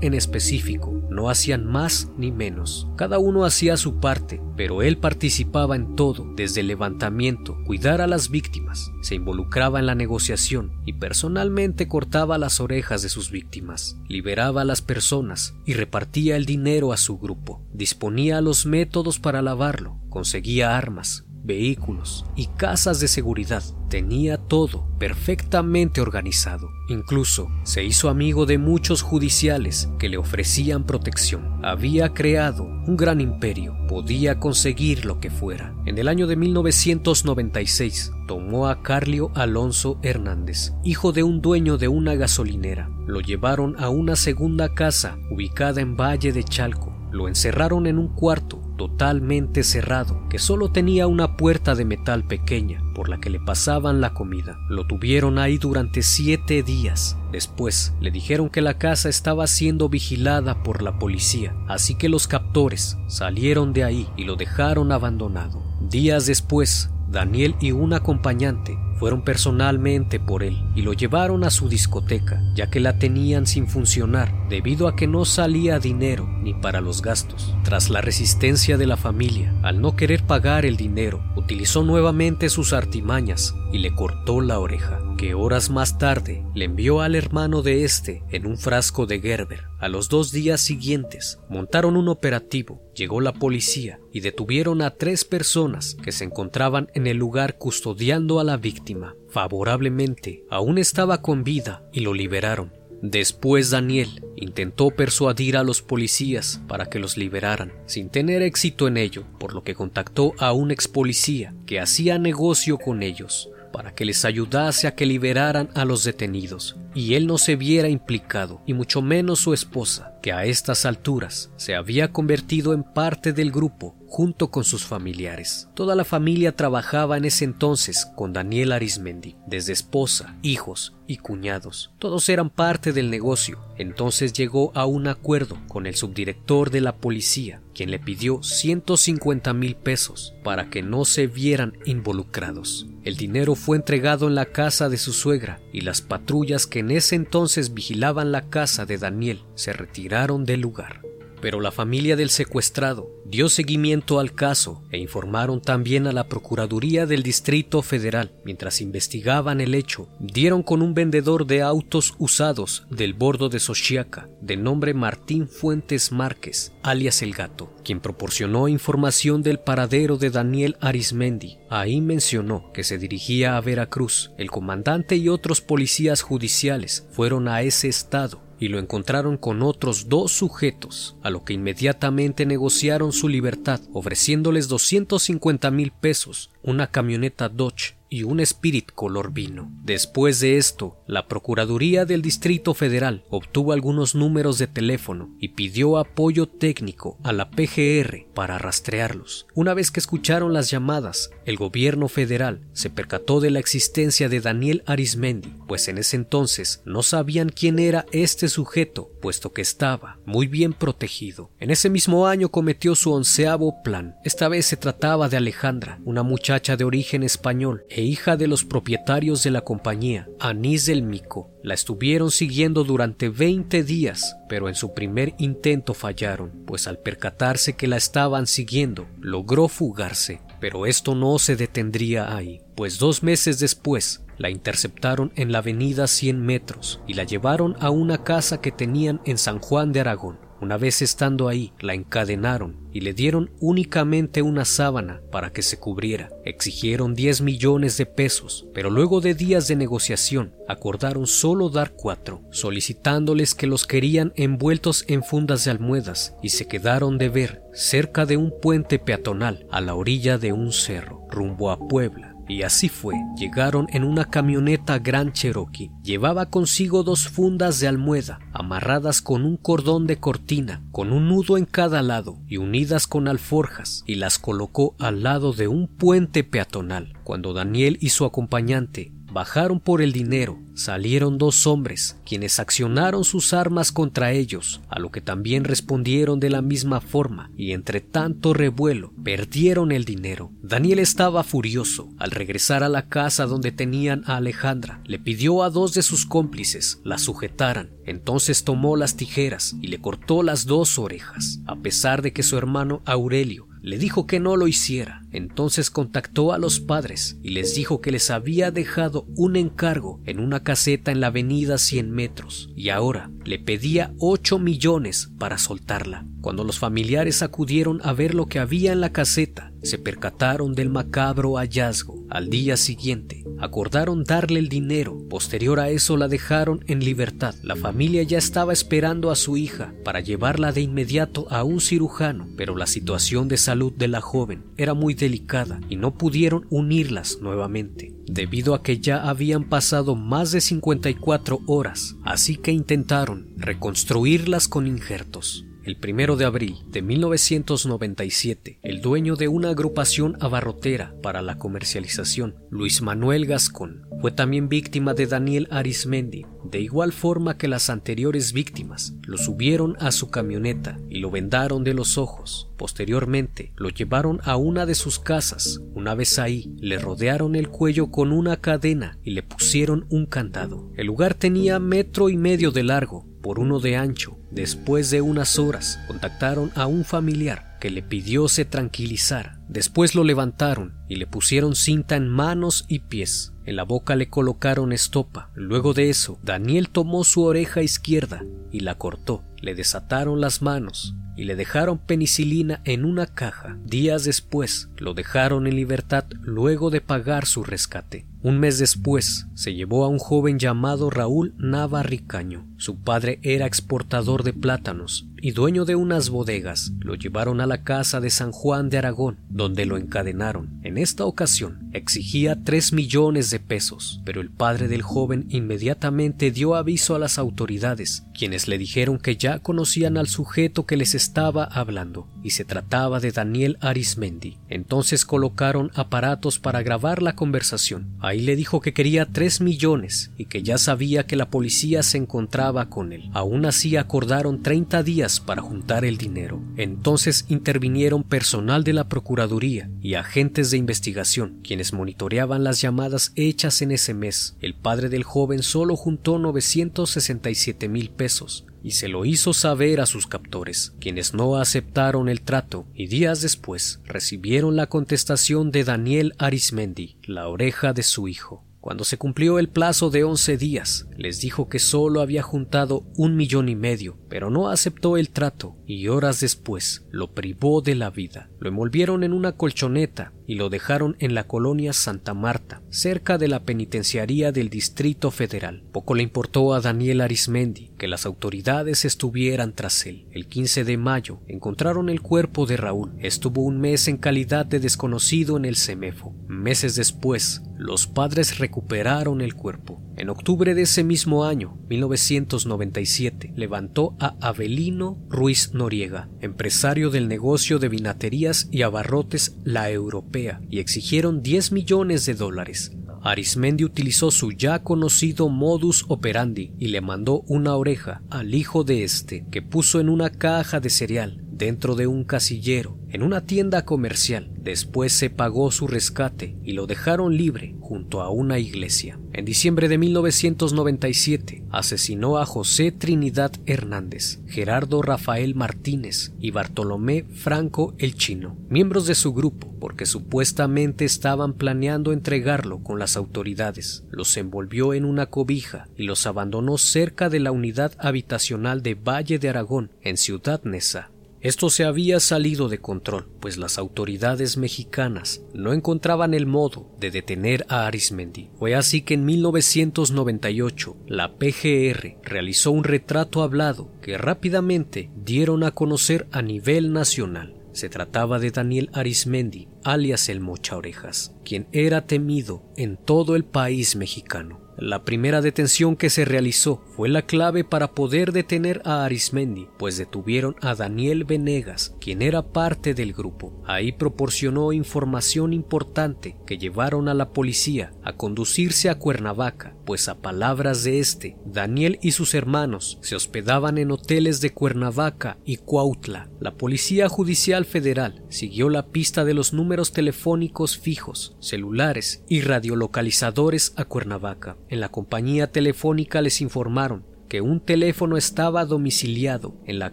en 0.00 0.14
específico. 0.14 0.94
No 1.10 1.28
hacían 1.28 1.66
más 1.66 2.10
ni 2.16 2.32
menos. 2.32 2.88
Cada 2.96 3.18
uno 3.18 3.44
hacía 3.44 3.76
su 3.76 4.00
parte, 4.00 4.40
pero 4.56 4.82
él 4.82 4.96
participaba 4.96 5.76
en 5.76 5.94
todo, 5.94 6.26
desde 6.36 6.60
el 6.60 6.68
levantamiento, 6.68 7.58
cuidar 7.66 8.00
a 8.00 8.06
las 8.06 8.30
víctimas, 8.30 8.90
se 9.02 9.16
involucraba 9.16 9.78
en 9.78 9.86
la 9.86 9.94
negociación 9.94 10.72
y 10.86 10.94
personalmente 10.94 11.88
cortaba 11.88 12.38
las 12.38 12.60
orejas 12.60 13.02
de 13.02 13.08
sus 13.08 13.30
víctimas, 13.30 13.96
liberaba 14.08 14.62
a 14.62 14.64
las 14.64 14.82
personas 14.82 15.54
y 15.66 15.74
repartía 15.74 16.36
el 16.36 16.46
dinero 16.46 16.92
a 16.92 16.96
su 16.96 17.18
grupo, 17.18 17.62
disponía 17.72 18.40
los 18.40 18.66
métodos 18.66 19.18
para 19.18 19.42
lavarlo, 19.42 19.98
conseguía 20.08 20.76
armas, 20.76 21.24
vehículos 21.42 22.24
y 22.36 22.46
casas 22.46 23.00
de 23.00 23.08
seguridad. 23.08 23.62
Tenía 23.88 24.36
todo 24.36 24.86
perfectamente 24.98 26.00
organizado. 26.00 26.70
Incluso 26.88 27.48
se 27.64 27.82
hizo 27.84 28.08
amigo 28.08 28.46
de 28.46 28.58
muchos 28.58 29.02
judiciales 29.02 29.88
que 29.98 30.08
le 30.08 30.16
ofrecían 30.16 30.84
protección. 30.84 31.60
Había 31.64 32.14
creado 32.14 32.64
un 32.64 32.96
gran 32.96 33.20
imperio. 33.20 33.76
Podía 33.88 34.38
conseguir 34.38 35.04
lo 35.04 35.18
que 35.18 35.30
fuera. 35.30 35.74
En 35.86 35.98
el 35.98 36.08
año 36.08 36.26
de 36.26 36.36
1996 36.36 38.12
tomó 38.28 38.68
a 38.68 38.82
Carlio 38.82 39.32
Alonso 39.34 39.98
Hernández, 40.02 40.72
hijo 40.84 41.12
de 41.12 41.24
un 41.24 41.40
dueño 41.40 41.78
de 41.78 41.88
una 41.88 42.14
gasolinera. 42.14 42.90
Lo 43.06 43.20
llevaron 43.20 43.74
a 43.80 43.88
una 43.88 44.14
segunda 44.14 44.72
casa 44.74 45.18
ubicada 45.30 45.80
en 45.80 45.96
Valle 45.96 46.32
de 46.32 46.44
Chalco. 46.44 46.99
Lo 47.12 47.28
encerraron 47.28 47.86
en 47.86 47.98
un 47.98 48.08
cuarto 48.08 48.60
totalmente 48.76 49.62
cerrado, 49.62 50.26
que 50.30 50.38
solo 50.38 50.70
tenía 50.70 51.06
una 51.06 51.36
puerta 51.36 51.74
de 51.74 51.84
metal 51.84 52.24
pequeña 52.24 52.82
por 52.94 53.08
la 53.08 53.18
que 53.18 53.30
le 53.30 53.40
pasaban 53.40 54.00
la 54.00 54.14
comida. 54.14 54.58
Lo 54.68 54.86
tuvieron 54.86 55.38
ahí 55.38 55.58
durante 55.58 56.02
siete 56.02 56.62
días. 56.62 57.16
Después 57.32 57.94
le 58.00 58.10
dijeron 58.10 58.48
que 58.48 58.62
la 58.62 58.78
casa 58.78 59.08
estaba 59.08 59.46
siendo 59.46 59.88
vigilada 59.88 60.62
por 60.62 60.82
la 60.82 60.98
policía, 60.98 61.54
así 61.68 61.94
que 61.96 62.08
los 62.08 62.26
captores 62.26 62.96
salieron 63.06 63.72
de 63.72 63.84
ahí 63.84 64.08
y 64.16 64.24
lo 64.24 64.36
dejaron 64.36 64.92
abandonado. 64.92 65.62
Días 65.80 66.26
después, 66.26 66.90
Daniel 67.10 67.56
y 67.60 67.72
un 67.72 67.92
acompañante 67.92 68.78
fueron 68.98 69.22
personalmente 69.22 70.20
por 70.20 70.42
él 70.42 70.62
y 70.76 70.82
lo 70.82 70.92
llevaron 70.92 71.42
a 71.44 71.50
su 71.50 71.68
discoteca, 71.68 72.40
ya 72.54 72.70
que 72.70 72.80
la 72.80 72.98
tenían 72.98 73.46
sin 73.46 73.66
funcionar 73.66 74.39
debido 74.50 74.88
a 74.88 74.96
que 74.96 75.06
no 75.06 75.24
salía 75.24 75.78
dinero 75.78 76.28
ni 76.42 76.52
para 76.52 76.80
los 76.80 77.00
gastos. 77.00 77.54
Tras 77.62 77.88
la 77.88 78.00
resistencia 78.00 78.76
de 78.76 78.86
la 78.86 78.96
familia, 78.96 79.54
al 79.62 79.80
no 79.80 79.94
querer 79.96 80.26
pagar 80.26 80.66
el 80.66 80.76
dinero, 80.76 81.22
utilizó 81.36 81.84
nuevamente 81.84 82.50
sus 82.50 82.72
artimañas 82.72 83.54
y 83.72 83.78
le 83.78 83.94
cortó 83.94 84.40
la 84.40 84.58
oreja, 84.58 85.00
que 85.16 85.34
horas 85.34 85.70
más 85.70 85.98
tarde 85.98 86.44
le 86.54 86.64
envió 86.64 87.00
al 87.00 87.14
hermano 87.14 87.62
de 87.62 87.84
este 87.84 88.24
en 88.30 88.44
un 88.44 88.58
frasco 88.58 89.06
de 89.06 89.20
Gerber. 89.20 89.68
A 89.78 89.88
los 89.88 90.08
dos 90.08 90.32
días 90.32 90.60
siguientes 90.60 91.38
montaron 91.48 91.96
un 91.96 92.08
operativo, 92.08 92.82
llegó 92.94 93.20
la 93.20 93.32
policía 93.32 94.00
y 94.12 94.20
detuvieron 94.20 94.82
a 94.82 94.90
tres 94.90 95.24
personas 95.24 95.96
que 96.02 96.10
se 96.10 96.24
encontraban 96.24 96.88
en 96.94 97.06
el 97.06 97.16
lugar 97.16 97.56
custodiando 97.56 98.40
a 98.40 98.44
la 98.44 98.56
víctima. 98.56 99.14
Favorablemente, 99.28 100.44
aún 100.50 100.76
estaba 100.76 101.22
con 101.22 101.44
vida 101.44 101.88
y 101.92 102.00
lo 102.00 102.14
liberaron. 102.14 102.79
Después 103.02 103.70
Daniel 103.70 104.22
intentó 104.36 104.90
persuadir 104.90 105.56
a 105.56 105.62
los 105.62 105.80
policías 105.80 106.60
para 106.68 106.86
que 106.86 106.98
los 106.98 107.16
liberaran, 107.16 107.72
sin 107.86 108.10
tener 108.10 108.42
éxito 108.42 108.88
en 108.88 108.98
ello, 108.98 109.24
por 109.38 109.54
lo 109.54 109.64
que 109.64 109.74
contactó 109.74 110.34
a 110.38 110.52
un 110.52 110.70
ex 110.70 110.86
policía 110.86 111.54
que 111.66 111.80
hacía 111.80 112.18
negocio 112.18 112.76
con 112.78 113.02
ellos 113.02 113.50
para 113.72 113.94
que 113.94 114.04
les 114.04 114.24
ayudase 114.24 114.86
a 114.86 114.94
que 114.94 115.06
liberaran 115.06 115.70
a 115.74 115.84
los 115.84 116.04
detenidos, 116.04 116.76
y 116.94 117.14
él 117.14 117.26
no 117.26 117.38
se 117.38 117.56
viera 117.56 117.88
implicado, 117.88 118.60
y 118.66 118.74
mucho 118.74 119.02
menos 119.02 119.40
su 119.40 119.54
esposa, 119.54 120.14
que 120.22 120.32
a 120.32 120.44
estas 120.44 120.86
alturas 120.86 121.50
se 121.56 121.74
había 121.74 122.12
convertido 122.12 122.74
en 122.74 122.82
parte 122.82 123.32
del 123.32 123.50
grupo 123.50 123.96
junto 124.10 124.50
con 124.50 124.64
sus 124.64 124.84
familiares. 124.84 125.68
Toda 125.74 125.94
la 125.94 126.04
familia 126.04 126.56
trabajaba 126.56 127.16
en 127.16 127.24
ese 127.24 127.44
entonces 127.44 128.06
con 128.16 128.32
Daniel 128.32 128.72
Arismendi, 128.72 129.36
desde 129.46 129.72
esposa, 129.72 130.36
hijos 130.42 130.94
y 131.06 131.18
cuñados. 131.18 131.92
Todos 132.00 132.28
eran 132.28 132.50
parte 132.50 132.92
del 132.92 133.08
negocio. 133.08 133.60
Entonces 133.78 134.32
llegó 134.32 134.72
a 134.74 134.84
un 134.84 135.06
acuerdo 135.06 135.58
con 135.68 135.86
el 135.86 135.94
subdirector 135.94 136.70
de 136.70 136.80
la 136.80 136.96
policía, 136.96 137.62
quien 137.72 137.92
le 137.92 138.00
pidió 138.00 138.42
150 138.42 139.54
mil 139.54 139.76
pesos 139.76 140.34
para 140.42 140.70
que 140.70 140.82
no 140.82 141.04
se 141.04 141.28
vieran 141.28 141.78
involucrados. 141.84 142.88
El 143.04 143.16
dinero 143.16 143.54
fue 143.54 143.76
entregado 143.76 144.26
en 144.26 144.34
la 144.34 144.46
casa 144.46 144.88
de 144.88 144.98
su 144.98 145.12
suegra 145.12 145.60
y 145.72 145.82
las 145.82 146.02
patrullas 146.02 146.66
que 146.66 146.79
en 146.80 146.90
ese 146.90 147.14
entonces 147.14 147.74
vigilaban 147.74 148.32
la 148.32 148.48
casa 148.48 148.86
de 148.86 148.98
Daniel 148.98 149.44
se 149.54 149.72
retiraron 149.72 150.44
del 150.44 150.60
lugar. 150.60 151.02
Pero 151.40 151.60
la 151.60 151.70
familia 151.70 152.16
del 152.16 152.30
secuestrado 152.30 153.10
dio 153.24 153.48
seguimiento 153.48 154.18
al 154.18 154.34
caso 154.34 154.82
e 154.90 154.98
informaron 154.98 155.60
también 155.60 156.06
a 156.06 156.12
la 156.12 156.28
Procuraduría 156.28 157.06
del 157.06 157.22
Distrito 157.22 157.82
Federal. 157.82 158.32
Mientras 158.44 158.80
investigaban 158.80 159.60
el 159.60 159.74
hecho, 159.74 160.08
dieron 160.18 160.62
con 160.62 160.82
un 160.82 160.94
vendedor 160.94 161.46
de 161.46 161.62
autos 161.62 162.14
usados 162.18 162.86
del 162.90 163.14
bordo 163.14 163.48
de 163.48 163.60
Xochiaca, 163.60 164.28
de 164.40 164.56
nombre 164.56 164.94
Martín 164.94 165.48
Fuentes 165.48 166.12
Márquez, 166.12 166.72
alias 166.82 167.22
El 167.22 167.34
Gato, 167.34 167.72
quien 167.84 168.00
proporcionó 168.00 168.68
información 168.68 169.42
del 169.42 169.60
paradero 169.60 170.16
de 170.16 170.30
Daniel 170.30 170.76
Arismendi. 170.80 171.58
Ahí 171.68 172.00
mencionó 172.00 172.72
que 172.72 172.84
se 172.84 172.98
dirigía 172.98 173.56
a 173.56 173.60
Veracruz. 173.60 174.32
El 174.38 174.50
comandante 174.50 175.16
y 175.16 175.28
otros 175.28 175.60
policías 175.60 176.22
judiciales 176.22 177.06
fueron 177.12 177.48
a 177.48 177.62
ese 177.62 177.88
estado 177.88 178.49
y 178.60 178.68
lo 178.68 178.78
encontraron 178.78 179.38
con 179.38 179.62
otros 179.62 180.08
dos 180.08 180.30
sujetos, 180.30 181.16
a 181.22 181.30
lo 181.30 181.44
que 181.44 181.54
inmediatamente 181.54 182.46
negociaron 182.46 183.12
su 183.12 183.28
libertad, 183.28 183.80
ofreciéndoles 183.92 184.68
250 184.68 185.70
mil 185.70 185.90
pesos, 185.90 186.50
una 186.62 186.86
camioneta 186.86 187.48
Dodge 187.48 187.99
y 188.10 188.24
un 188.24 188.40
Spirit 188.40 188.90
color 188.92 189.32
vino. 189.32 189.70
Después 189.84 190.40
de 190.40 190.58
esto, 190.58 190.98
la 191.06 191.28
Procuraduría 191.28 192.04
del 192.04 192.22
Distrito 192.22 192.74
Federal 192.74 193.24
obtuvo 193.30 193.72
algunos 193.72 194.14
números 194.16 194.58
de 194.58 194.66
teléfono 194.66 195.30
y 195.38 195.50
pidió 195.50 195.96
apoyo 195.96 196.48
técnico 196.48 197.18
a 197.22 197.32
la 197.32 197.50
PGR 197.50 198.26
para 198.34 198.58
rastrearlos. 198.58 199.46
Una 199.54 199.74
vez 199.74 199.90
que 199.92 200.00
escucharon 200.00 200.52
las 200.52 200.70
llamadas, 200.70 201.30
el 201.44 201.56
gobierno 201.56 202.08
federal 202.08 202.66
se 202.72 202.90
percató 202.90 203.40
de 203.40 203.50
la 203.50 203.60
existencia 203.60 204.28
de 204.28 204.40
Daniel 204.40 204.82
Arismendi, 204.86 205.54
pues 205.68 205.86
en 205.86 205.98
ese 205.98 206.16
entonces 206.16 206.82
no 206.84 207.02
sabían 207.04 207.48
quién 207.48 207.78
era 207.78 208.06
este 208.10 208.48
sujeto, 208.48 209.10
puesto 209.22 209.52
que 209.52 209.62
estaba 209.62 210.18
muy 210.26 210.48
bien 210.48 210.72
protegido. 210.72 211.50
En 211.60 211.70
ese 211.70 211.88
mismo 211.90 212.26
año 212.26 212.50
cometió 212.50 212.96
su 212.96 213.12
onceavo 213.12 213.82
plan. 213.84 214.16
Esta 214.24 214.48
vez 214.48 214.66
se 214.66 214.76
trataba 214.76 215.28
de 215.28 215.36
Alejandra, 215.36 216.00
una 216.04 216.24
muchacha 216.24 216.76
de 216.76 216.84
origen 216.84 217.22
español 217.22 217.84
e 218.00 218.02
hija 218.02 218.38
de 218.38 218.46
los 218.46 218.64
propietarios 218.64 219.42
de 219.42 219.50
la 219.50 219.60
compañía, 219.60 220.26
Anís 220.38 220.86
del 220.86 221.02
Mico. 221.02 221.50
La 221.62 221.74
estuvieron 221.74 222.30
siguiendo 222.30 222.82
durante 222.82 223.28
20 223.28 223.84
días, 223.84 224.36
pero 224.48 224.70
en 224.70 224.74
su 224.74 224.94
primer 224.94 225.34
intento 225.36 225.92
fallaron, 225.92 226.64
pues 226.66 226.88
al 226.88 226.98
percatarse 226.98 227.76
que 227.76 227.88
la 227.88 227.98
estaban 227.98 228.46
siguiendo, 228.46 229.06
logró 229.20 229.68
fugarse. 229.68 230.40
Pero 230.60 230.86
esto 230.86 231.14
no 231.14 231.38
se 231.38 231.56
detendría 231.56 232.34
ahí, 232.34 232.62
pues 232.74 232.98
dos 232.98 233.22
meses 233.22 233.58
después 233.58 234.24
la 234.38 234.48
interceptaron 234.48 235.30
en 235.36 235.52
la 235.52 235.58
avenida 235.58 236.06
100 236.06 236.40
metros 236.40 237.02
y 237.06 237.12
la 237.12 237.24
llevaron 237.24 237.76
a 237.80 237.90
una 237.90 238.24
casa 238.24 238.62
que 238.62 238.72
tenían 238.72 239.20
en 239.26 239.36
San 239.36 239.58
Juan 239.58 239.92
de 239.92 240.00
Aragón. 240.00 240.38
Una 240.60 240.76
vez 240.76 241.00
estando 241.00 241.48
ahí, 241.48 241.72
la 241.80 241.94
encadenaron 241.94 242.76
y 242.92 243.00
le 243.00 243.14
dieron 243.14 243.50
únicamente 243.60 244.42
una 244.42 244.64
sábana 244.64 245.22
para 245.32 245.52
que 245.52 245.62
se 245.62 245.78
cubriera. 245.78 246.30
Exigieron 246.44 247.14
10 247.14 247.40
millones 247.40 247.96
de 247.96 248.04
pesos, 248.04 248.66
pero 248.74 248.90
luego 248.90 249.20
de 249.20 249.34
días 249.34 249.68
de 249.68 249.76
negociación 249.76 250.54
acordaron 250.68 251.26
solo 251.26 251.70
dar 251.70 251.92
cuatro, 251.92 252.42
solicitándoles 252.50 253.54
que 253.54 253.66
los 253.66 253.86
querían 253.86 254.32
envueltos 254.36 255.04
en 255.08 255.22
fundas 255.22 255.64
de 255.64 255.70
almohadas 255.70 256.36
y 256.42 256.50
se 256.50 256.68
quedaron 256.68 257.16
de 257.16 257.30
ver 257.30 257.62
cerca 257.72 258.26
de 258.26 258.36
un 258.36 258.52
puente 258.60 258.98
peatonal 258.98 259.66
a 259.70 259.80
la 259.80 259.94
orilla 259.94 260.36
de 260.36 260.52
un 260.52 260.72
cerro, 260.72 261.26
rumbo 261.30 261.70
a 261.70 261.78
Puebla. 261.88 262.29
Y 262.50 262.64
así 262.64 262.88
fue. 262.88 263.14
Llegaron 263.36 263.86
en 263.90 264.02
una 264.02 264.24
camioneta 264.24 264.98
Gran 264.98 265.32
Cherokee. 265.32 265.92
Llevaba 266.02 266.46
consigo 266.46 267.04
dos 267.04 267.28
fundas 267.28 267.78
de 267.78 267.86
almohada, 267.86 268.40
amarradas 268.52 269.22
con 269.22 269.44
un 269.44 269.56
cordón 269.56 270.08
de 270.08 270.18
cortina, 270.18 270.82
con 270.90 271.12
un 271.12 271.28
nudo 271.28 271.58
en 271.58 271.64
cada 271.64 272.02
lado 272.02 272.38
y 272.48 272.56
unidas 272.56 273.06
con 273.06 273.28
alforjas, 273.28 274.02
y 274.04 274.16
las 274.16 274.40
colocó 274.40 274.96
al 274.98 275.22
lado 275.22 275.52
de 275.52 275.68
un 275.68 275.86
puente 275.86 276.42
peatonal. 276.42 277.12
Cuando 277.22 277.52
Daniel 277.52 277.98
y 278.00 278.08
su 278.08 278.24
acompañante 278.24 279.12
Bajaron 279.32 279.78
por 279.78 280.02
el 280.02 280.12
dinero, 280.12 280.58
salieron 280.74 281.38
dos 281.38 281.66
hombres, 281.68 282.16
quienes 282.26 282.58
accionaron 282.58 283.22
sus 283.22 283.52
armas 283.52 283.92
contra 283.92 284.32
ellos, 284.32 284.80
a 284.88 284.98
lo 284.98 285.12
que 285.12 285.20
también 285.20 285.62
respondieron 285.62 286.40
de 286.40 286.50
la 286.50 286.62
misma 286.62 287.00
forma, 287.00 287.52
y 287.56 287.70
entre 287.70 288.00
tanto 288.00 288.54
revuelo, 288.54 289.12
perdieron 289.22 289.92
el 289.92 290.04
dinero. 290.04 290.50
Daniel 290.62 290.98
estaba 290.98 291.44
furioso. 291.44 292.08
Al 292.18 292.32
regresar 292.32 292.82
a 292.82 292.88
la 292.88 293.08
casa 293.08 293.46
donde 293.46 293.70
tenían 293.70 294.24
a 294.26 294.36
Alejandra, 294.36 295.00
le 295.04 295.20
pidió 295.20 295.62
a 295.62 295.70
dos 295.70 295.94
de 295.94 296.02
sus 296.02 296.26
cómplices 296.26 297.00
la 297.04 297.18
sujetaran. 297.18 297.90
Entonces 298.04 298.64
tomó 298.64 298.96
las 298.96 299.16
tijeras 299.16 299.76
y 299.80 299.86
le 299.86 300.00
cortó 300.00 300.42
las 300.42 300.66
dos 300.66 300.98
orejas, 300.98 301.60
a 301.66 301.76
pesar 301.76 302.22
de 302.22 302.32
que 302.32 302.42
su 302.42 302.58
hermano 302.58 303.00
Aurelio 303.04 303.69
le 303.82 303.98
dijo 303.98 304.26
que 304.26 304.40
no 304.40 304.56
lo 304.56 304.68
hiciera. 304.68 305.22
Entonces 305.32 305.90
contactó 305.90 306.52
a 306.52 306.58
los 306.58 306.80
padres 306.80 307.38
y 307.42 307.50
les 307.50 307.74
dijo 307.74 308.00
que 308.00 308.10
les 308.10 308.30
había 308.30 308.70
dejado 308.70 309.26
un 309.36 309.56
encargo 309.56 310.20
en 310.24 310.40
una 310.40 310.62
caseta 310.62 311.12
en 311.12 311.20
la 311.20 311.28
avenida 311.28 311.78
100 311.78 312.10
metros 312.10 312.70
y 312.74 312.88
ahora 312.88 313.30
le 313.44 313.58
pedía 313.58 314.12
8 314.18 314.58
millones 314.58 315.30
para 315.38 315.58
soltarla. 315.58 316.26
Cuando 316.40 316.64
los 316.64 316.78
familiares 316.78 317.42
acudieron 317.42 318.00
a 318.02 318.12
ver 318.12 318.34
lo 318.34 318.46
que 318.46 318.58
había 318.58 318.92
en 318.92 319.00
la 319.00 319.12
caseta, 319.12 319.69
se 319.82 319.98
percataron 319.98 320.74
del 320.74 320.90
macabro 320.90 321.56
hallazgo. 321.56 322.24
Al 322.30 322.48
día 322.48 322.76
siguiente, 322.76 323.44
acordaron 323.58 324.24
darle 324.24 324.60
el 324.60 324.68
dinero. 324.68 325.18
Posterior 325.28 325.80
a 325.80 325.90
eso 325.90 326.16
la 326.16 326.28
dejaron 326.28 326.84
en 326.86 327.00
libertad. 327.00 327.54
La 327.62 327.76
familia 327.76 328.22
ya 328.22 328.38
estaba 328.38 328.72
esperando 328.72 329.30
a 329.30 329.36
su 329.36 329.56
hija 329.56 329.92
para 330.04 330.20
llevarla 330.20 330.72
de 330.72 330.82
inmediato 330.82 331.46
a 331.50 331.64
un 331.64 331.80
cirujano, 331.80 332.48
pero 332.56 332.76
la 332.76 332.86
situación 332.86 333.48
de 333.48 333.56
salud 333.56 333.92
de 333.92 334.08
la 334.08 334.20
joven 334.20 334.64
era 334.76 334.94
muy 334.94 335.14
delicada 335.14 335.80
y 335.88 335.96
no 335.96 336.14
pudieron 336.14 336.66
unirlas 336.70 337.38
nuevamente, 337.40 338.14
debido 338.26 338.74
a 338.74 338.82
que 338.82 338.98
ya 338.98 339.28
habían 339.28 339.64
pasado 339.64 340.14
más 340.14 340.52
de 340.52 340.60
54 340.60 341.60
horas, 341.66 342.16
así 342.24 342.56
que 342.56 342.72
intentaron 342.72 343.48
reconstruirlas 343.56 344.68
con 344.68 344.86
injertos. 344.86 345.66
El 345.90 345.96
primero 345.96 346.36
de 346.36 346.44
abril 346.44 346.76
de 346.86 347.02
1997, 347.02 348.78
el 348.80 349.00
dueño 349.00 349.34
de 349.34 349.48
una 349.48 349.70
agrupación 349.70 350.36
abarrotera 350.38 351.16
para 351.20 351.42
la 351.42 351.58
comercialización, 351.58 352.54
Luis 352.70 353.02
Manuel 353.02 353.44
Gascón, 353.44 354.06
fue 354.20 354.30
también 354.30 354.68
víctima 354.68 355.14
de 355.14 355.26
Daniel 355.26 355.66
Arismendi, 355.72 356.46
de 356.62 356.80
igual 356.80 357.12
forma 357.12 357.58
que 357.58 357.66
las 357.66 357.90
anteriores 357.90 358.52
víctimas. 358.52 359.14
Lo 359.26 359.36
subieron 359.36 359.96
a 359.98 360.12
su 360.12 360.30
camioneta 360.30 360.96
y 361.08 361.18
lo 361.18 361.32
vendaron 361.32 361.82
de 361.82 361.94
los 361.94 362.18
ojos. 362.18 362.70
Posteriormente, 362.78 363.72
lo 363.74 363.88
llevaron 363.88 364.38
a 364.44 364.54
una 364.54 364.86
de 364.86 364.94
sus 364.94 365.18
casas. 365.18 365.80
Una 365.92 366.14
vez 366.14 366.38
ahí, 366.38 366.72
le 366.78 367.00
rodearon 367.00 367.56
el 367.56 367.68
cuello 367.68 368.12
con 368.12 368.30
una 368.30 368.60
cadena 368.60 369.18
y 369.24 369.32
le 369.32 369.42
pusieron 369.42 370.06
un 370.08 370.26
candado. 370.26 370.92
El 370.96 371.08
lugar 371.08 371.34
tenía 371.34 371.80
metro 371.80 372.28
y 372.28 372.36
medio 372.36 372.70
de 372.70 372.84
largo 372.84 373.29
por 373.40 373.58
uno 373.58 373.80
de 373.80 373.96
ancho. 373.96 374.38
Después 374.50 375.10
de 375.10 375.20
unas 375.20 375.58
horas, 375.58 375.98
contactaron 376.06 376.70
a 376.74 376.86
un 376.86 377.04
familiar 377.04 377.78
que 377.80 377.90
le 377.90 378.02
pidió 378.02 378.46
se 378.48 378.64
tranquilizara. 378.64 379.60
Después 379.68 380.14
lo 380.14 380.22
levantaron 380.22 380.94
y 381.08 381.16
le 381.16 381.26
pusieron 381.26 381.74
cinta 381.74 382.14
en 382.14 382.28
manos 382.28 382.84
y 382.88 383.00
pies. 383.00 383.52
En 383.64 383.76
la 383.76 383.84
boca 383.84 384.16
le 384.16 384.28
colocaron 384.28 384.92
estopa. 384.92 385.50
Luego 385.54 385.94
de 385.94 386.10
eso, 386.10 386.38
Daniel 386.42 386.90
tomó 386.90 387.24
su 387.24 387.42
oreja 387.42 387.82
izquierda 387.82 388.44
y 388.70 388.80
la 388.80 388.96
cortó. 388.96 389.42
Le 389.60 389.74
desataron 389.74 390.40
las 390.40 390.62
manos 390.62 391.14
y 391.36 391.44
le 391.44 391.56
dejaron 391.56 391.98
penicilina 391.98 392.82
en 392.84 393.04
una 393.04 393.26
caja. 393.26 393.78
Días 393.84 394.24
después, 394.24 394.90
lo 394.98 395.14
dejaron 395.14 395.66
en 395.66 395.76
libertad 395.76 396.24
luego 396.42 396.90
de 396.90 397.00
pagar 397.00 397.46
su 397.46 397.64
rescate. 397.64 398.26
Un 398.42 398.58
mes 398.58 398.78
después, 398.78 399.46
se 399.54 399.74
llevó 399.74 400.04
a 400.04 400.08
un 400.08 400.18
joven 400.18 400.58
llamado 400.58 401.10
Raúl 401.10 401.54
Navarricaño. 401.58 402.66
Su 402.78 402.96
padre 402.96 403.38
era 403.42 403.66
exportador 403.66 404.44
de 404.44 404.54
plátanos 404.54 405.26
y 405.42 405.52
dueño 405.52 405.84
de 405.84 405.94
unas 405.94 406.30
bodegas. 406.30 406.92
Lo 407.00 407.14
llevaron 407.14 407.60
a 407.60 407.66
la 407.66 407.82
casa 407.82 408.20
de 408.20 408.30
San 408.30 408.52
Juan 408.52 408.90
de 408.90 408.98
Aragón, 408.98 409.38
donde 409.48 409.86
lo 409.86 409.96
encadenaron. 409.96 410.80
En 410.82 410.98
esta 410.98 411.24
ocasión 411.24 411.90
exigía 411.92 412.62
tres 412.62 412.92
millones 412.92 413.50
de 413.50 413.60
pesos, 413.60 414.20
pero 414.24 414.40
el 414.40 414.50
padre 414.50 414.88
del 414.88 415.02
joven 415.02 415.46
inmediatamente 415.48 416.50
dio 416.50 416.74
aviso 416.74 417.14
a 417.14 417.18
las 417.18 417.38
autoridades, 417.38 418.24
quienes 418.36 418.68
le 418.68 418.78
dijeron 418.78 419.18
que 419.18 419.36
ya 419.36 419.58
conocían 419.58 420.16
al 420.16 420.28
sujeto 420.28 420.86
que 420.86 420.96
les 420.96 421.14
estaba 421.14 421.64
hablando, 421.64 422.28
y 422.42 422.50
se 422.50 422.64
trataba 422.64 423.20
de 423.20 423.32
Daniel 423.32 423.78
Arismendi. 423.80 424.58
Entonces 424.68 425.24
colocaron 425.24 425.90
aparatos 425.94 426.58
para 426.58 426.82
grabar 426.82 427.22
la 427.22 427.34
conversación. 427.34 428.16
Ahí 428.20 428.40
le 428.40 428.56
dijo 428.56 428.80
que 428.80 428.92
quería 428.92 429.26
tres 429.26 429.60
millones 429.60 430.30
y 430.36 430.46
que 430.46 430.62
ya 430.62 430.78
sabía 430.78 431.26
que 431.26 431.36
la 431.36 431.50
policía 431.50 432.02
se 432.02 432.18
encontraba 432.18 432.88
con 432.88 433.12
él. 433.12 433.30
Aún 433.32 433.66
así 433.66 433.96
acordaron 433.96 434.62
30 434.62 435.02
días 435.02 435.29
para 435.38 435.62
juntar 435.62 436.04
el 436.04 436.18
dinero. 436.18 436.60
Entonces 436.76 437.44
intervinieron 437.48 438.24
personal 438.24 438.82
de 438.82 438.94
la 438.94 439.08
Procuraduría 439.08 439.88
y 440.00 440.14
agentes 440.14 440.72
de 440.72 440.78
investigación, 440.78 441.60
quienes 441.62 441.92
monitoreaban 441.92 442.64
las 442.64 442.80
llamadas 442.80 443.32
hechas 443.36 443.82
en 443.82 443.92
ese 443.92 444.14
mes. 444.14 444.56
El 444.60 444.74
padre 444.74 445.08
del 445.08 445.22
joven 445.22 445.62
solo 445.62 445.94
juntó 445.94 446.38
967 446.38 447.88
mil 447.88 448.10
pesos 448.10 448.66
y 448.82 448.92
se 448.92 449.08
lo 449.08 449.24
hizo 449.24 449.52
saber 449.52 450.00
a 450.00 450.06
sus 450.06 450.26
captores, 450.26 450.94
quienes 451.00 451.34
no 451.34 451.56
aceptaron 451.56 452.28
el 452.28 452.40
trato 452.40 452.86
y 452.94 453.06
días 453.06 453.40
después 453.42 454.00
recibieron 454.04 454.76
la 454.76 454.86
contestación 454.86 455.70
de 455.70 455.84
Daniel 455.84 456.34
Arismendi, 456.38 457.16
la 457.24 457.48
oreja 457.48 457.92
de 457.92 458.02
su 458.02 458.28
hijo. 458.28 458.64
Cuando 458.80 459.04
se 459.04 459.18
cumplió 459.18 459.58
el 459.58 459.68
plazo 459.68 460.08
de 460.08 460.24
once 460.24 460.56
días, 460.56 461.06
les 461.16 461.40
dijo 461.40 461.68
que 461.68 461.78
solo 461.78 462.22
había 462.22 462.42
juntado 462.42 463.04
un 463.14 463.36
millón 463.36 463.68
y 463.68 463.76
medio, 463.76 464.16
pero 464.28 464.48
no 464.48 464.70
aceptó 464.70 465.18
el 465.18 465.28
trato 465.28 465.76
y 465.90 466.06
horas 466.06 466.38
después 466.38 467.04
lo 467.10 467.34
privó 467.34 467.80
de 467.80 467.96
la 467.96 468.10
vida. 468.10 468.48
Lo 468.60 468.68
envolvieron 468.68 469.24
en 469.24 469.32
una 469.32 469.52
colchoneta 469.56 470.32
y 470.46 470.54
lo 470.54 470.68
dejaron 470.68 471.16
en 471.18 471.34
la 471.34 471.48
colonia 471.48 471.92
Santa 471.92 472.32
Marta, 472.32 472.80
cerca 472.90 473.38
de 473.38 473.48
la 473.48 473.64
penitenciaría 473.64 474.52
del 474.52 474.68
Distrito 474.68 475.32
Federal. 475.32 475.82
Poco 475.90 476.14
le 476.14 476.22
importó 476.22 476.74
a 476.74 476.80
Daniel 476.80 477.20
Arismendi 477.20 477.90
que 477.98 478.06
las 478.06 478.24
autoridades 478.24 479.04
estuvieran 479.04 479.74
tras 479.74 480.06
él. 480.06 480.28
El 480.30 480.46
15 480.46 480.84
de 480.84 480.96
mayo 480.96 481.40
encontraron 481.48 482.08
el 482.08 482.20
cuerpo 482.20 482.66
de 482.66 482.76
Raúl. 482.76 483.12
Estuvo 483.18 483.62
un 483.62 483.80
mes 483.80 484.06
en 484.06 484.16
calidad 484.16 484.66
de 484.66 484.78
desconocido 484.78 485.56
en 485.56 485.64
el 485.64 485.76
CEMEFO. 485.76 486.34
Meses 486.46 486.94
después, 486.94 487.62
los 487.76 488.06
padres 488.06 488.58
recuperaron 488.58 489.40
el 489.40 489.54
cuerpo. 489.54 490.02
En 490.16 490.28
octubre 490.28 490.74
de 490.74 490.82
ese 490.82 491.02
mismo 491.02 491.44
año, 491.44 491.78
1997, 491.88 493.54
levantó 493.56 494.16
a 494.20 494.36
Avelino 494.40 495.18
Ruiz 495.30 495.72
Noriega, 495.80 496.28
empresario 496.42 497.08
del 497.08 497.26
negocio 497.26 497.78
de 497.78 497.88
vinaterías 497.88 498.68
y 498.70 498.82
abarrotes 498.82 499.56
La 499.64 499.90
Europea, 499.90 500.60
y 500.68 500.78
exigieron 500.78 501.42
10 501.42 501.72
millones 501.72 502.26
de 502.26 502.34
dólares. 502.34 502.92
Arismendi 503.22 503.84
utilizó 503.84 504.30
su 504.30 504.52
ya 504.52 504.82
conocido 504.82 505.48
modus 505.48 506.04
operandi 506.08 506.74
y 506.78 506.88
le 506.88 507.00
mandó 507.00 507.44
una 507.46 507.76
oreja 507.76 508.20
al 508.28 508.54
hijo 508.54 508.84
de 508.84 509.04
este, 509.04 509.46
que 509.50 509.62
puso 509.62 510.00
en 510.00 510.10
una 510.10 510.28
caja 510.28 510.80
de 510.80 510.90
cereal 510.90 511.49
dentro 511.60 511.94
de 511.94 512.06
un 512.06 512.24
casillero 512.24 512.98
en 513.10 513.22
una 513.22 513.42
tienda 513.42 513.84
comercial. 513.84 514.50
Después 514.56 515.12
se 515.12 515.28
pagó 515.28 515.70
su 515.70 515.86
rescate 515.86 516.56
y 516.64 516.72
lo 516.72 516.86
dejaron 516.86 517.36
libre 517.36 517.76
junto 517.80 518.22
a 518.22 518.30
una 518.30 518.58
iglesia. 518.58 519.20
En 519.34 519.44
diciembre 519.44 519.88
de 519.88 519.98
1997 519.98 521.64
asesinó 521.70 522.38
a 522.38 522.46
José 522.46 522.92
Trinidad 522.92 523.52
Hernández, 523.66 524.40
Gerardo 524.46 525.02
Rafael 525.02 525.54
Martínez 525.54 526.32
y 526.40 526.50
Bartolomé 526.50 527.24
Franco 527.34 527.94
el 527.98 528.14
Chino, 528.14 528.56
miembros 528.70 529.06
de 529.06 529.14
su 529.14 529.34
grupo, 529.34 529.74
porque 529.78 530.06
supuestamente 530.06 531.04
estaban 531.04 531.52
planeando 531.52 532.12
entregarlo 532.12 532.82
con 532.82 532.98
las 532.98 533.18
autoridades. 533.18 534.04
Los 534.10 534.34
envolvió 534.38 534.94
en 534.94 535.04
una 535.04 535.26
cobija 535.26 535.88
y 535.94 536.04
los 536.04 536.26
abandonó 536.26 536.78
cerca 536.78 537.28
de 537.28 537.40
la 537.40 537.52
unidad 537.52 537.92
habitacional 537.98 538.82
de 538.82 538.94
Valle 538.94 539.38
de 539.38 539.50
Aragón, 539.50 539.90
en 540.00 540.16
Ciudad 540.16 540.62
Neza. 540.64 541.10
Esto 541.40 541.70
se 541.70 541.84
había 541.84 542.20
salido 542.20 542.68
de 542.68 542.78
control, 542.78 543.26
pues 543.40 543.56
las 543.56 543.78
autoridades 543.78 544.58
mexicanas 544.58 545.42
no 545.54 545.72
encontraban 545.72 546.34
el 546.34 546.44
modo 546.44 546.94
de 547.00 547.10
detener 547.10 547.64
a 547.70 547.86
Arismendi. 547.86 548.50
Fue 548.58 548.74
así 548.74 549.00
que 549.00 549.14
en 549.14 549.24
1998 549.24 550.96
la 551.06 551.38
PGR 551.38 552.18
realizó 552.22 552.72
un 552.72 552.84
retrato 552.84 553.42
hablado 553.42 553.90
que 554.02 554.18
rápidamente 554.18 555.10
dieron 555.16 555.64
a 555.64 555.70
conocer 555.70 556.28
a 556.30 556.42
nivel 556.42 556.92
nacional. 556.92 557.56
Se 557.72 557.88
trataba 557.88 558.38
de 558.38 558.50
Daniel 558.50 558.90
Arismendi, 558.92 559.68
alias 559.82 560.28
el 560.28 560.40
Mocha 560.40 560.76
Orejas, 560.76 561.34
quien 561.42 561.68
era 561.72 562.06
temido 562.06 562.64
en 562.76 562.98
todo 562.98 563.34
el 563.34 563.44
país 563.44 563.96
mexicano. 563.96 564.60
La 564.76 565.04
primera 565.04 565.40
detención 565.40 565.94
que 565.94 566.10
se 566.10 566.24
realizó 566.24 566.82
fue 567.00 567.08
la 567.08 567.22
clave 567.22 567.64
para 567.64 567.94
poder 567.94 568.30
detener 568.30 568.82
a 568.84 569.06
Arismendi, 569.06 569.68
pues 569.78 569.96
detuvieron 569.96 570.56
a 570.60 570.74
Daniel 570.74 571.24
Venegas, 571.24 571.96
quien 571.98 572.20
era 572.20 572.52
parte 572.52 572.92
del 572.92 573.14
grupo. 573.14 573.54
Ahí 573.64 573.90
proporcionó 573.90 574.70
información 574.74 575.54
importante 575.54 576.36
que 576.46 576.58
llevaron 576.58 577.08
a 577.08 577.14
la 577.14 577.32
policía 577.32 577.94
a 578.04 578.18
conducirse 578.18 578.90
a 578.90 578.96
Cuernavaca, 578.96 579.74
pues 579.86 580.10
a 580.10 580.20
palabras 580.20 580.84
de 580.84 580.98
este, 580.98 581.38
Daniel 581.46 581.98
y 582.02 582.10
sus 582.10 582.34
hermanos 582.34 582.98
se 583.00 583.16
hospedaban 583.16 583.78
en 583.78 583.92
hoteles 583.92 584.42
de 584.42 584.50
Cuernavaca 584.50 585.38
y 585.46 585.56
Cuautla. 585.56 586.28
La 586.38 586.58
Policía 586.58 587.08
Judicial 587.08 587.64
Federal 587.64 588.24
siguió 588.28 588.68
la 588.68 588.88
pista 588.88 589.24
de 589.24 589.32
los 589.32 589.54
números 589.54 589.92
telefónicos 589.92 590.76
fijos, 590.76 591.34
celulares 591.40 592.24
y 592.28 592.42
radiolocalizadores 592.42 593.72
a 593.76 593.86
Cuernavaca. 593.86 594.58
En 594.68 594.80
la 594.80 594.90
compañía 594.90 595.50
telefónica 595.50 596.20
les 596.20 596.42
informaron 596.42 596.89
que 597.30 597.40
un 597.40 597.60
teléfono 597.60 598.16
estaba 598.16 598.64
domiciliado 598.64 599.54
en 599.64 599.78
la 599.78 599.92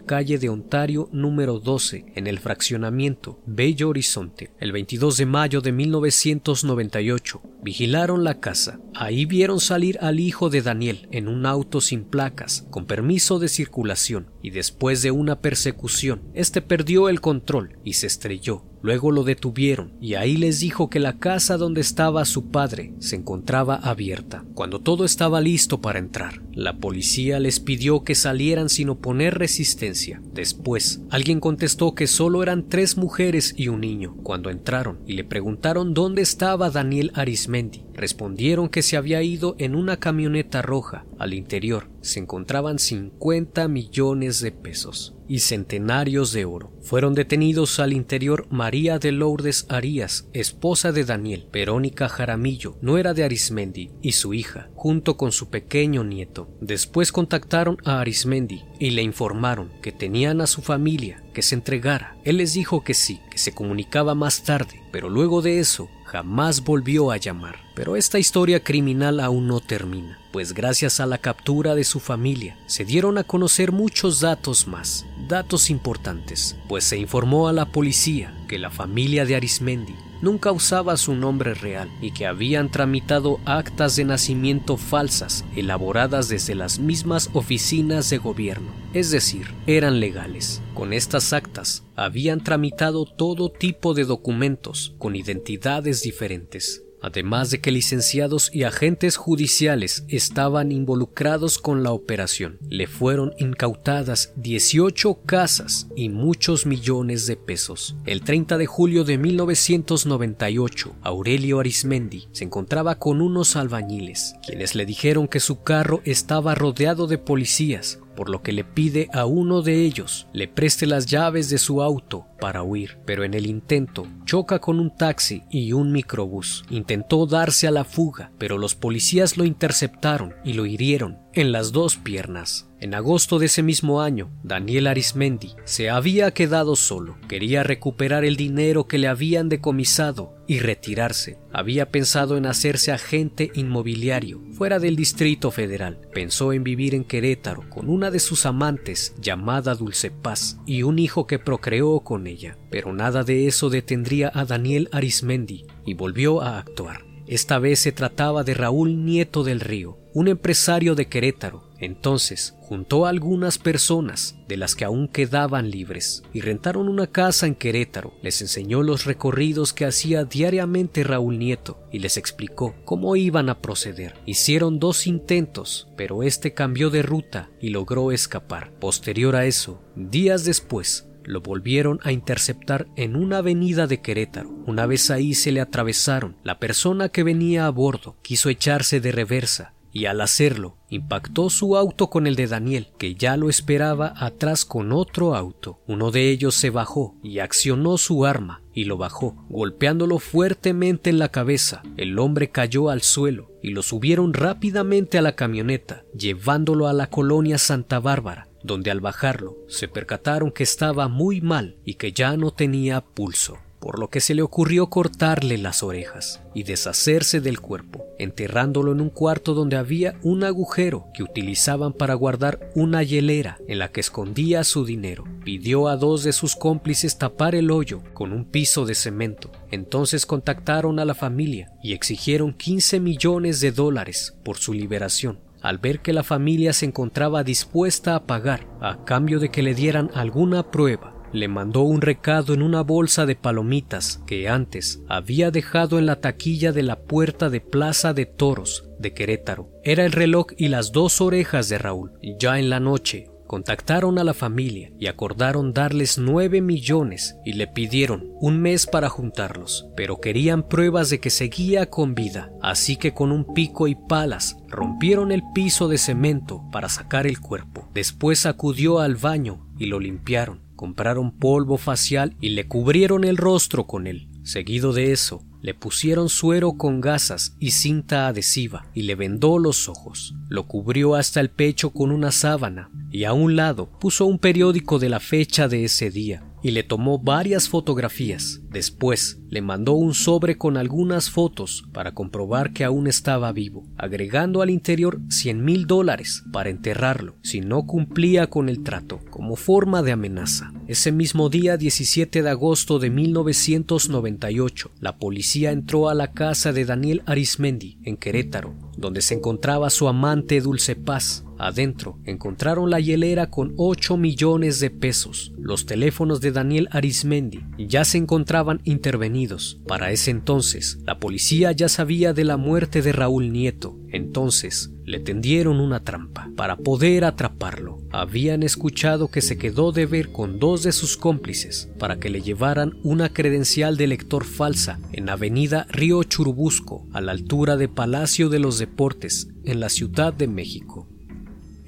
calle 0.00 0.38
de 0.38 0.48
Ontario 0.48 1.08
número 1.12 1.60
12 1.60 2.06
en 2.16 2.26
el 2.26 2.40
fraccionamiento 2.40 3.40
Bello 3.46 3.90
Horizonte. 3.90 4.50
El 4.58 4.72
22 4.72 5.16
de 5.16 5.26
mayo 5.26 5.60
de 5.60 5.70
1998 5.70 7.40
vigilaron 7.62 8.24
la 8.24 8.40
casa. 8.40 8.80
Ahí 8.92 9.24
vieron 9.24 9.60
salir 9.60 9.98
al 10.00 10.18
hijo 10.18 10.50
de 10.50 10.62
Daniel 10.62 11.06
en 11.12 11.28
un 11.28 11.46
auto 11.46 11.80
sin 11.80 12.02
placas, 12.02 12.66
con 12.70 12.86
permiso 12.86 13.38
de 13.38 13.48
circulación, 13.48 14.32
y 14.42 14.50
después 14.50 15.00
de 15.02 15.12
una 15.12 15.40
persecución, 15.40 16.22
este 16.34 16.60
perdió 16.60 17.08
el 17.08 17.20
control 17.20 17.78
y 17.84 17.92
se 17.92 18.08
estrelló. 18.08 18.64
Luego 18.82 19.10
lo 19.10 19.24
detuvieron 19.24 19.92
y 20.00 20.14
ahí 20.14 20.36
les 20.36 20.60
dijo 20.60 20.88
que 20.88 21.00
la 21.00 21.18
casa 21.18 21.56
donde 21.56 21.80
estaba 21.80 22.24
su 22.24 22.50
padre 22.50 22.94
se 22.98 23.16
encontraba 23.16 23.76
abierta. 23.76 24.44
Cuando 24.54 24.80
todo 24.80 25.04
estaba 25.04 25.40
listo 25.40 25.80
para 25.80 25.98
entrar, 25.98 26.42
la 26.52 26.78
policía 26.78 27.40
les 27.40 27.60
pidió 27.60 28.04
que 28.04 28.14
salieran 28.14 28.68
sin 28.68 28.90
oponer 28.90 29.38
resistencia. 29.38 30.22
Después, 30.32 31.02
alguien 31.10 31.40
contestó 31.40 31.94
que 31.94 32.06
solo 32.06 32.42
eran 32.42 32.68
tres 32.68 32.96
mujeres 32.96 33.54
y 33.56 33.68
un 33.68 33.80
niño. 33.80 34.16
Cuando 34.22 34.50
entraron 34.50 35.00
y 35.06 35.14
le 35.14 35.24
preguntaron 35.24 35.94
dónde 35.94 36.22
estaba 36.22 36.70
Daniel 36.70 37.10
Arismendi, 37.14 37.84
respondieron 37.98 38.68
que 38.68 38.82
se 38.82 38.96
había 38.96 39.22
ido 39.22 39.56
en 39.58 39.74
una 39.74 39.98
camioneta 39.98 40.62
roja. 40.62 41.04
Al 41.18 41.34
interior 41.34 41.90
se 42.00 42.20
encontraban 42.20 42.78
50 42.78 43.66
millones 43.68 44.40
de 44.40 44.52
pesos 44.52 45.16
y 45.28 45.40
centenarios 45.40 46.32
de 46.32 46.44
oro. 46.44 46.72
Fueron 46.80 47.14
detenidos 47.14 47.80
al 47.80 47.92
interior 47.92 48.46
María 48.50 48.98
de 48.98 49.12
Lourdes 49.12 49.66
Arias, 49.68 50.28
esposa 50.32 50.92
de 50.92 51.04
Daniel, 51.04 51.48
Verónica 51.52 52.08
Jaramillo, 52.08 52.76
nuera 52.80 53.14
de 53.14 53.24
Arismendi, 53.24 53.90
y 54.00 54.12
su 54.12 54.32
hija, 54.32 54.70
junto 54.74 55.16
con 55.16 55.32
su 55.32 55.50
pequeño 55.50 56.04
nieto. 56.04 56.48
Después 56.60 57.12
contactaron 57.12 57.76
a 57.84 58.00
Arismendi 58.00 58.62
y 58.78 58.90
le 58.90 59.02
informaron 59.02 59.70
que 59.82 59.92
tenían 59.92 60.40
a 60.40 60.46
su 60.46 60.62
familia 60.62 61.22
que 61.38 61.42
se 61.42 61.54
entregara. 61.54 62.16
Él 62.24 62.38
les 62.38 62.54
dijo 62.54 62.82
que 62.82 62.94
sí, 62.94 63.20
que 63.30 63.38
se 63.38 63.52
comunicaba 63.52 64.16
más 64.16 64.42
tarde, 64.42 64.82
pero 64.90 65.08
luego 65.08 65.40
de 65.40 65.60
eso 65.60 65.88
jamás 66.02 66.64
volvió 66.64 67.12
a 67.12 67.16
llamar. 67.16 67.60
Pero 67.76 67.94
esta 67.94 68.18
historia 68.18 68.64
criminal 68.64 69.20
aún 69.20 69.46
no 69.46 69.60
termina, 69.60 70.18
pues 70.32 70.52
gracias 70.52 70.98
a 70.98 71.06
la 71.06 71.18
captura 71.18 71.76
de 71.76 71.84
su 71.84 72.00
familia 72.00 72.58
se 72.66 72.84
dieron 72.84 73.18
a 73.18 73.22
conocer 73.22 73.70
muchos 73.70 74.18
datos 74.18 74.66
más, 74.66 75.06
datos 75.28 75.70
importantes, 75.70 76.56
pues 76.66 76.82
se 76.82 76.98
informó 76.98 77.46
a 77.46 77.52
la 77.52 77.66
policía 77.66 78.34
que 78.48 78.58
la 78.58 78.70
familia 78.70 79.24
de 79.24 79.36
Arismendi 79.36 79.94
nunca 80.20 80.52
usaba 80.52 80.96
su 80.96 81.14
nombre 81.14 81.54
real 81.54 81.90
y 82.00 82.12
que 82.12 82.26
habían 82.26 82.70
tramitado 82.70 83.40
actas 83.44 83.96
de 83.96 84.04
nacimiento 84.04 84.76
falsas 84.76 85.44
elaboradas 85.54 86.28
desde 86.28 86.54
las 86.54 86.78
mismas 86.78 87.30
oficinas 87.32 88.10
de 88.10 88.18
gobierno, 88.18 88.72
es 88.92 89.10
decir, 89.10 89.54
eran 89.66 90.00
legales. 90.00 90.62
Con 90.74 90.92
estas 90.92 91.32
actas 91.32 91.84
habían 91.96 92.42
tramitado 92.42 93.04
todo 93.04 93.50
tipo 93.50 93.94
de 93.94 94.04
documentos 94.04 94.94
con 94.98 95.16
identidades 95.16 96.02
diferentes, 96.02 96.84
además 97.02 97.50
de 97.50 97.60
que 97.60 97.70
licenciados 97.70 98.50
y 98.52 98.64
agentes 98.64 99.16
judiciales 99.16 100.04
estaban 100.08 100.72
involucrados 100.72 101.58
con 101.58 101.82
la 101.82 101.92
operación. 101.92 102.58
Le 102.68 102.86
fueron 102.86 103.34
incautadas 103.38 104.32
18 104.36 105.20
casas 105.26 105.88
y 105.96 106.08
muchos 106.08 106.66
millones 106.66 107.26
de 107.26 107.36
pesos. 107.36 107.96
El 108.04 108.22
30 108.22 108.58
de 108.58 108.66
julio 108.66 109.04
de 109.04 109.18
1998, 109.18 110.96
Aurelio 111.02 111.60
Arismendi 111.60 112.28
se 112.32 112.44
encontraba 112.44 112.98
con 112.98 113.20
unos 113.20 113.56
albañiles, 113.56 114.34
quienes 114.46 114.74
le 114.74 114.86
dijeron 114.86 115.28
que 115.28 115.40
su 115.40 115.62
carro 115.62 116.00
estaba 116.04 116.54
rodeado 116.54 117.06
de 117.06 117.18
policías 117.18 118.00
por 118.18 118.30
lo 118.30 118.42
que 118.42 118.50
le 118.50 118.64
pide 118.64 119.08
a 119.12 119.26
uno 119.26 119.62
de 119.62 119.84
ellos 119.84 120.26
le 120.32 120.48
preste 120.48 120.86
las 120.86 121.06
llaves 121.06 121.50
de 121.50 121.58
su 121.58 121.82
auto 121.82 122.26
para 122.40 122.64
huir, 122.64 122.98
pero 123.04 123.22
en 123.22 123.32
el 123.32 123.46
intento 123.46 124.08
choca 124.24 124.58
con 124.58 124.80
un 124.80 124.92
taxi 124.92 125.44
y 125.52 125.72
un 125.72 125.92
microbús. 125.92 126.64
Intentó 126.68 127.26
darse 127.26 127.68
a 127.68 127.70
la 127.70 127.84
fuga, 127.84 128.32
pero 128.36 128.58
los 128.58 128.74
policías 128.74 129.36
lo 129.36 129.44
interceptaron 129.44 130.34
y 130.44 130.54
lo 130.54 130.66
hirieron 130.66 131.18
en 131.32 131.52
las 131.52 131.70
dos 131.70 131.94
piernas. 131.94 132.67
En 132.80 132.94
agosto 132.94 133.40
de 133.40 133.46
ese 133.46 133.64
mismo 133.64 134.02
año, 134.02 134.30
Daniel 134.44 134.86
Arismendi 134.86 135.54
se 135.64 135.90
había 135.90 136.30
quedado 136.30 136.76
solo. 136.76 137.18
Quería 137.28 137.64
recuperar 137.64 138.24
el 138.24 138.36
dinero 138.36 138.86
que 138.86 138.98
le 138.98 139.08
habían 139.08 139.48
decomisado 139.48 140.36
y 140.46 140.60
retirarse. 140.60 141.38
Había 141.52 141.90
pensado 141.90 142.36
en 142.36 142.46
hacerse 142.46 142.92
agente 142.92 143.50
inmobiliario 143.54 144.40
fuera 144.52 144.78
del 144.78 144.94
Distrito 144.94 145.50
Federal. 145.50 145.98
Pensó 146.14 146.52
en 146.52 146.62
vivir 146.62 146.94
en 146.94 147.02
Querétaro 147.02 147.68
con 147.68 147.88
una 147.88 148.12
de 148.12 148.20
sus 148.20 148.46
amantes 148.46 149.14
llamada 149.20 149.74
Dulce 149.74 150.12
Paz 150.12 150.58
y 150.64 150.84
un 150.84 151.00
hijo 151.00 151.26
que 151.26 151.40
procreó 151.40 152.00
con 152.00 152.28
ella. 152.28 152.56
Pero 152.70 152.92
nada 152.92 153.24
de 153.24 153.48
eso 153.48 153.70
detendría 153.70 154.30
a 154.32 154.44
Daniel 154.44 154.88
Arismendi 154.92 155.66
y 155.84 155.94
volvió 155.94 156.42
a 156.42 156.58
actuar. 156.58 157.08
Esta 157.26 157.58
vez 157.58 157.80
se 157.80 157.92
trataba 157.92 158.42
de 158.42 158.54
Raúl 158.54 159.04
Nieto 159.04 159.44
del 159.44 159.60
Río, 159.60 159.98
un 160.14 160.28
empresario 160.28 160.94
de 160.94 161.08
Querétaro. 161.08 161.67
Entonces 161.80 162.56
juntó 162.60 163.06
a 163.06 163.10
algunas 163.10 163.58
personas, 163.58 164.36
de 164.46 164.56
las 164.56 164.74
que 164.74 164.84
aún 164.84 165.08
quedaban 165.08 165.70
libres, 165.70 166.22
y 166.32 166.40
rentaron 166.40 166.88
una 166.88 167.06
casa 167.06 167.46
en 167.46 167.54
Querétaro. 167.54 168.14
Les 168.22 168.40
enseñó 168.42 168.82
los 168.82 169.04
recorridos 169.04 169.72
que 169.72 169.84
hacía 169.84 170.24
diariamente 170.24 171.04
Raúl 171.04 171.38
Nieto 171.38 171.78
y 171.92 172.00
les 172.00 172.16
explicó 172.16 172.74
cómo 172.84 173.16
iban 173.16 173.48
a 173.48 173.60
proceder. 173.60 174.14
Hicieron 174.26 174.78
dos 174.78 175.06
intentos, 175.06 175.88
pero 175.96 176.22
este 176.22 176.52
cambió 176.52 176.90
de 176.90 177.02
ruta 177.02 177.50
y 177.60 177.70
logró 177.70 178.12
escapar. 178.12 178.72
Posterior 178.78 179.36
a 179.36 179.46
eso, 179.46 179.80
días 179.94 180.44
después, 180.44 181.06
lo 181.24 181.42
volvieron 181.42 182.00
a 182.02 182.12
interceptar 182.12 182.88
en 182.96 183.14
una 183.14 183.38
avenida 183.38 183.86
de 183.86 184.00
Querétaro. 184.00 184.50
Una 184.66 184.86
vez 184.86 185.10
ahí 185.10 185.34
se 185.34 185.52
le 185.52 185.60
atravesaron. 185.60 186.36
La 186.42 186.58
persona 186.58 187.10
que 187.10 187.22
venía 187.22 187.66
a 187.66 187.70
bordo 187.70 188.16
quiso 188.22 188.48
echarse 188.48 189.00
de 189.00 189.12
reversa 189.12 189.74
y 189.98 190.06
al 190.06 190.20
hacerlo 190.20 190.76
impactó 190.90 191.50
su 191.50 191.76
auto 191.76 192.08
con 192.08 192.28
el 192.28 192.36
de 192.36 192.46
Daniel, 192.46 192.88
que 192.98 193.16
ya 193.16 193.36
lo 193.36 193.50
esperaba 193.50 194.14
atrás 194.16 194.64
con 194.64 194.92
otro 194.92 195.34
auto. 195.34 195.80
Uno 195.88 196.12
de 196.12 196.30
ellos 196.30 196.54
se 196.54 196.70
bajó 196.70 197.16
y 197.20 197.40
accionó 197.40 197.98
su 197.98 198.24
arma 198.24 198.62
y 198.72 198.84
lo 198.84 198.96
bajó, 198.96 199.44
golpeándolo 199.48 200.20
fuertemente 200.20 201.10
en 201.10 201.18
la 201.18 201.30
cabeza. 201.30 201.82
El 201.96 202.16
hombre 202.20 202.50
cayó 202.50 202.90
al 202.90 203.02
suelo 203.02 203.50
y 203.60 203.70
lo 203.70 203.82
subieron 203.82 204.34
rápidamente 204.34 205.18
a 205.18 205.22
la 205.22 205.34
camioneta, 205.34 206.04
llevándolo 206.16 206.86
a 206.86 206.92
la 206.92 207.08
colonia 207.08 207.58
Santa 207.58 207.98
Bárbara 207.98 208.46
donde 208.62 208.90
al 208.90 209.00
bajarlo 209.00 209.56
se 209.68 209.86
percataron 209.86 210.50
que 210.50 210.64
estaba 210.64 211.06
muy 211.06 211.40
mal 211.40 211.76
y 211.84 211.94
que 211.94 212.12
ya 212.12 212.36
no 212.36 212.50
tenía 212.50 213.00
pulso, 213.00 213.56
por 213.80 213.98
lo 213.98 214.08
que 214.08 214.20
se 214.20 214.34
le 214.34 214.42
ocurrió 214.42 214.88
cortarle 214.88 215.58
las 215.58 215.82
orejas 215.82 216.42
y 216.54 216.64
deshacerse 216.64 217.40
del 217.40 217.60
cuerpo, 217.60 218.04
enterrándolo 218.18 218.92
en 218.92 219.00
un 219.00 219.10
cuarto 219.10 219.54
donde 219.54 219.76
había 219.76 220.18
un 220.22 220.44
agujero 220.44 221.06
que 221.14 221.22
utilizaban 221.22 221.92
para 221.92 222.14
guardar 222.14 222.70
una 222.74 223.02
hielera 223.02 223.58
en 223.68 223.78
la 223.78 223.92
que 223.92 224.00
escondía 224.00 224.64
su 224.64 224.84
dinero. 224.84 225.24
Pidió 225.44 225.88
a 225.88 225.96
dos 225.96 226.24
de 226.24 226.32
sus 226.32 226.56
cómplices 226.56 227.18
tapar 227.18 227.54
el 227.54 227.70
hoyo 227.70 228.02
con 228.14 228.32
un 228.32 228.44
piso 228.44 228.86
de 228.86 228.94
cemento. 228.94 229.50
Entonces 229.70 230.26
contactaron 230.26 230.98
a 230.98 231.04
la 231.04 231.14
familia 231.14 231.72
y 231.82 231.92
exigieron 231.92 232.52
15 232.52 233.00
millones 233.00 233.60
de 233.60 233.72
dólares 233.72 234.36
por 234.42 234.58
su 234.58 234.72
liberación 234.72 235.40
al 235.60 235.78
ver 235.78 236.00
que 236.00 236.12
la 236.12 236.22
familia 236.22 236.72
se 236.72 236.86
encontraba 236.86 237.42
dispuesta 237.42 238.14
a 238.14 238.26
pagar 238.26 238.66
a 238.80 239.04
cambio 239.04 239.40
de 239.40 239.50
que 239.50 239.62
le 239.62 239.74
dieran 239.74 240.10
alguna 240.14 240.70
prueba, 240.70 241.14
le 241.32 241.48
mandó 241.48 241.82
un 241.82 242.00
recado 242.00 242.54
en 242.54 242.62
una 242.62 242.82
bolsa 242.82 243.26
de 243.26 243.36
palomitas 243.36 244.22
que 244.26 244.48
antes 244.48 245.02
había 245.08 245.50
dejado 245.50 245.98
en 245.98 246.06
la 246.06 246.20
taquilla 246.20 246.72
de 246.72 246.82
la 246.82 247.00
puerta 247.00 247.50
de 247.50 247.60
Plaza 247.60 248.14
de 248.14 248.26
Toros 248.26 248.88
de 248.98 249.14
Querétaro. 249.14 249.70
Era 249.84 250.04
el 250.04 250.12
reloj 250.12 250.48
y 250.56 250.68
las 250.68 250.92
dos 250.92 251.20
orejas 251.20 251.68
de 251.68 251.78
Raúl. 251.78 252.12
Ya 252.38 252.58
en 252.58 252.70
la 252.70 252.80
noche, 252.80 253.28
Contactaron 253.48 254.18
a 254.18 254.24
la 254.24 254.34
familia 254.34 254.92
y 255.00 255.06
acordaron 255.06 255.72
darles 255.72 256.18
nueve 256.18 256.60
millones 256.60 257.38
y 257.46 257.54
le 257.54 257.66
pidieron 257.66 258.30
un 258.42 258.60
mes 258.60 258.86
para 258.86 259.08
juntarlos, 259.08 259.88
pero 259.96 260.20
querían 260.20 260.68
pruebas 260.68 261.08
de 261.08 261.18
que 261.18 261.30
seguía 261.30 261.88
con 261.88 262.14
vida, 262.14 262.52
así 262.60 262.96
que 262.96 263.14
con 263.14 263.32
un 263.32 263.54
pico 263.54 263.88
y 263.88 263.94
palas 263.94 264.58
rompieron 264.68 265.32
el 265.32 265.42
piso 265.54 265.88
de 265.88 265.96
cemento 265.96 266.62
para 266.70 266.90
sacar 266.90 267.26
el 267.26 267.40
cuerpo. 267.40 267.88
Después 267.94 268.44
acudió 268.44 268.98
al 268.98 269.16
baño 269.16 269.66
y 269.78 269.86
lo 269.86 269.98
limpiaron, 269.98 270.67
compraron 270.78 271.32
polvo 271.32 271.76
facial 271.76 272.36
y 272.40 272.50
le 272.50 272.68
cubrieron 272.68 273.24
el 273.24 273.36
rostro 273.36 273.86
con 273.86 274.06
él. 274.06 274.28
Seguido 274.44 274.94
de 274.94 275.12
eso, 275.12 275.44
le 275.60 275.74
pusieron 275.74 276.28
suero 276.28 276.74
con 276.74 277.00
gasas 277.00 277.56
y 277.58 277.72
cinta 277.72 278.28
adhesiva 278.28 278.86
y 278.94 279.02
le 279.02 279.16
vendó 279.16 279.58
los 279.58 279.88
ojos. 279.88 280.34
Lo 280.48 280.68
cubrió 280.68 281.16
hasta 281.16 281.40
el 281.40 281.50
pecho 281.50 281.90
con 281.90 282.12
una 282.12 282.30
sábana 282.30 282.90
y 283.10 283.24
a 283.24 283.32
un 283.32 283.56
lado 283.56 283.90
puso 283.98 284.24
un 284.24 284.38
periódico 284.38 285.00
de 285.00 285.08
la 285.08 285.18
fecha 285.18 285.66
de 285.66 285.84
ese 285.84 286.10
día 286.10 286.47
y 286.62 286.72
le 286.72 286.82
tomó 286.82 287.18
varias 287.18 287.68
fotografías. 287.68 288.60
Después 288.70 289.40
le 289.48 289.62
mandó 289.62 289.92
un 289.92 290.14
sobre 290.14 290.58
con 290.58 290.76
algunas 290.76 291.30
fotos 291.30 291.84
para 291.92 292.12
comprobar 292.14 292.72
que 292.72 292.84
aún 292.84 293.06
estaba 293.06 293.52
vivo, 293.52 293.86
agregando 293.96 294.62
al 294.62 294.70
interior 294.70 295.20
cien 295.28 295.64
mil 295.64 295.86
dólares 295.86 296.44
para 296.52 296.70
enterrarlo 296.70 297.36
si 297.42 297.60
no 297.60 297.86
cumplía 297.86 298.48
con 298.48 298.68
el 298.68 298.82
trato, 298.82 299.20
como 299.30 299.56
forma 299.56 300.02
de 300.02 300.12
amenaza. 300.12 300.72
Ese 300.86 301.12
mismo 301.12 301.48
día 301.48 301.76
17 301.76 302.42
de 302.42 302.50
agosto 302.50 302.98
de 302.98 303.10
1998, 303.10 304.90
la 305.00 305.18
policía 305.18 305.70
entró 305.70 306.08
a 306.08 306.14
la 306.14 306.32
casa 306.32 306.72
de 306.72 306.84
Daniel 306.84 307.22
Arismendi 307.26 307.98
en 308.04 308.16
Querétaro, 308.16 308.74
donde 308.96 309.22
se 309.22 309.34
encontraba 309.34 309.90
su 309.90 310.08
amante 310.08 310.60
Dulce 310.60 310.96
Paz, 310.96 311.44
Adentro 311.58 312.18
encontraron 312.24 312.90
la 312.90 313.00
hielera 313.00 313.50
con 313.50 313.74
8 313.76 314.16
millones 314.16 314.80
de 314.80 314.90
pesos. 314.90 315.52
Los 315.58 315.86
teléfonos 315.86 316.40
de 316.40 316.52
Daniel 316.52 316.88
Arismendi 316.92 317.64
ya 317.78 318.04
se 318.04 318.18
encontraban 318.18 318.80
intervenidos. 318.84 319.80
Para 319.86 320.12
ese 320.12 320.30
entonces, 320.30 320.98
la 321.04 321.18
policía 321.18 321.72
ya 321.72 321.88
sabía 321.88 322.32
de 322.32 322.44
la 322.44 322.56
muerte 322.56 323.02
de 323.02 323.12
Raúl 323.12 323.52
Nieto. 323.52 323.96
Entonces, 324.10 324.92
le 325.04 325.20
tendieron 325.20 325.80
una 325.80 326.04
trampa 326.04 326.50
para 326.56 326.76
poder 326.76 327.24
atraparlo. 327.24 327.98
Habían 328.10 328.62
escuchado 328.62 329.28
que 329.28 329.40
se 329.40 329.58
quedó 329.58 329.90
de 329.92 330.06
ver 330.06 330.32
con 330.32 330.58
dos 330.58 330.82
de 330.82 330.92
sus 330.92 331.16
cómplices 331.16 331.90
para 331.98 332.18
que 332.18 332.30
le 332.30 332.40
llevaran 332.40 332.98
una 333.02 333.30
credencial 333.30 333.96
de 333.96 334.06
lector 334.06 334.44
falsa 334.44 335.00
en 335.12 335.28
Avenida 335.28 335.86
Río 335.90 336.22
Churubusco, 336.22 337.06
a 337.12 337.20
la 337.20 337.32
altura 337.32 337.76
de 337.76 337.88
Palacio 337.88 338.48
de 338.48 338.58
los 338.58 338.78
Deportes, 338.78 339.48
en 339.64 339.80
la 339.80 339.88
Ciudad 339.88 340.32
de 340.32 340.46
México. 340.46 341.08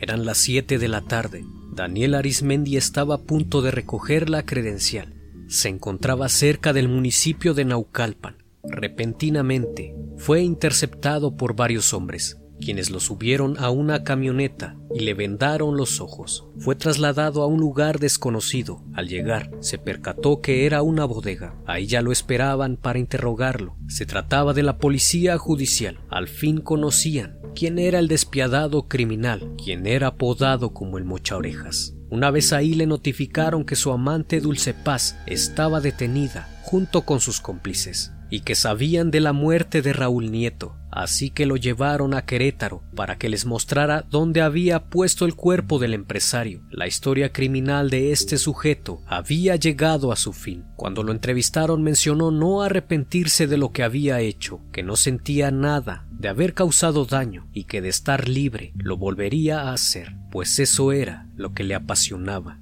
Eran 0.00 0.24
las 0.24 0.38
7 0.38 0.78
de 0.78 0.88
la 0.88 1.02
tarde. 1.02 1.44
Daniel 1.72 2.14
Arismendi 2.14 2.76
estaba 2.76 3.16
a 3.16 3.22
punto 3.22 3.62
de 3.62 3.70
recoger 3.70 4.28
la 4.28 4.44
credencial. 4.44 5.14
Se 5.48 5.68
encontraba 5.68 6.28
cerca 6.28 6.72
del 6.72 6.88
municipio 6.88 7.54
de 7.54 7.64
Naucalpan. 7.64 8.36
Repentinamente 8.62 9.94
fue 10.16 10.42
interceptado 10.42 11.36
por 11.36 11.54
varios 11.54 11.94
hombres 11.94 12.40
quienes 12.60 12.90
lo 12.90 13.00
subieron 13.00 13.56
a 13.58 13.70
una 13.70 14.04
camioneta 14.04 14.76
y 14.94 15.00
le 15.00 15.14
vendaron 15.14 15.76
los 15.76 16.00
ojos. 16.00 16.46
Fue 16.58 16.76
trasladado 16.76 17.42
a 17.42 17.46
un 17.46 17.58
lugar 17.58 17.98
desconocido. 17.98 18.84
Al 18.94 19.08
llegar, 19.08 19.50
se 19.60 19.78
percató 19.78 20.40
que 20.40 20.66
era 20.66 20.82
una 20.82 21.04
bodega. 21.04 21.54
Ahí 21.66 21.86
ya 21.86 22.02
lo 22.02 22.12
esperaban 22.12 22.76
para 22.76 22.98
interrogarlo. 22.98 23.76
Se 23.88 24.06
trataba 24.06 24.52
de 24.52 24.62
la 24.62 24.78
policía 24.78 25.38
judicial. 25.38 25.98
Al 26.08 26.28
fin 26.28 26.60
conocían 26.60 27.38
quién 27.54 27.78
era 27.78 27.98
el 27.98 28.08
despiadado 28.08 28.86
criminal, 28.86 29.54
quien 29.62 29.86
era 29.86 30.08
apodado 30.08 30.72
como 30.72 30.98
el 30.98 31.04
mocha 31.04 31.36
orejas. 31.36 31.94
Una 32.10 32.30
vez 32.30 32.52
ahí 32.52 32.74
le 32.74 32.86
notificaron 32.86 33.64
que 33.64 33.76
su 33.76 33.92
amante 33.92 34.40
Dulce 34.40 34.74
Paz 34.74 35.16
estaba 35.26 35.80
detenida 35.80 36.48
junto 36.62 37.02
con 37.02 37.20
sus 37.20 37.40
cómplices 37.40 38.12
y 38.30 38.40
que 38.40 38.54
sabían 38.54 39.10
de 39.10 39.20
la 39.20 39.32
muerte 39.32 39.82
de 39.82 39.92
Raúl 39.92 40.30
Nieto, 40.30 40.76
así 40.90 41.30
que 41.30 41.46
lo 41.46 41.56
llevaron 41.56 42.14
a 42.14 42.24
Querétaro 42.24 42.82
para 42.94 43.18
que 43.18 43.28
les 43.28 43.44
mostrara 43.44 44.04
dónde 44.08 44.40
había 44.40 44.84
puesto 44.84 45.26
el 45.26 45.34
cuerpo 45.34 45.78
del 45.78 45.94
empresario. 45.94 46.62
La 46.70 46.86
historia 46.86 47.32
criminal 47.32 47.90
de 47.90 48.12
este 48.12 48.38
sujeto 48.38 49.02
había 49.06 49.56
llegado 49.56 50.12
a 50.12 50.16
su 50.16 50.32
fin. 50.32 50.64
Cuando 50.76 51.02
lo 51.02 51.12
entrevistaron 51.12 51.82
mencionó 51.82 52.30
no 52.30 52.62
arrepentirse 52.62 53.46
de 53.46 53.58
lo 53.58 53.72
que 53.72 53.82
había 53.82 54.20
hecho, 54.20 54.60
que 54.72 54.82
no 54.82 54.96
sentía 54.96 55.50
nada 55.50 56.06
de 56.10 56.28
haber 56.28 56.54
causado 56.54 57.06
daño 57.06 57.48
y 57.52 57.64
que 57.64 57.80
de 57.80 57.88
estar 57.88 58.28
libre 58.28 58.72
lo 58.76 58.96
volvería 58.96 59.62
a 59.62 59.72
hacer, 59.72 60.14
pues 60.30 60.58
eso 60.58 60.92
era 60.92 61.28
lo 61.34 61.54
que 61.54 61.64
le 61.64 61.74
apasionaba. 61.74 62.59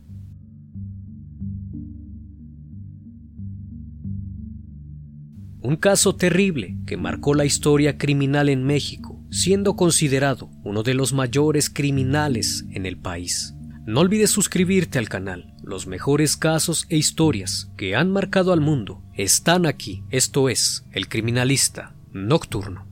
Un 5.61 5.77
caso 5.77 6.14
terrible 6.14 6.77
que 6.87 6.97
marcó 6.97 7.35
la 7.35 7.44
historia 7.44 7.99
criminal 7.99 8.49
en 8.49 8.64
México, 8.64 9.21
siendo 9.31 9.75
considerado 9.75 10.51
uno 10.62 10.83
de 10.83 10.94
los 10.94 11.12
mayores 11.12 11.68
criminales 11.68 12.64
en 12.71 12.87
el 12.87 12.97
país. 12.97 13.55
No 13.85 14.01
olvides 14.01 14.31
suscribirte 14.31 14.99
al 14.99 15.09
canal. 15.09 15.55
Los 15.62 15.87
mejores 15.87 16.37
casos 16.37 16.87
e 16.90 16.97
historias 16.97 17.73
que 17.77 17.97
han 17.97 18.11
marcado 18.11 18.53
al 18.53 18.61
mundo 18.61 19.03
están 19.14 19.66
aquí. 19.66 20.05
Esto 20.11 20.49
es 20.49 20.85
El 20.92 21.09
Criminalista 21.09 21.94
Nocturno. 22.12 22.88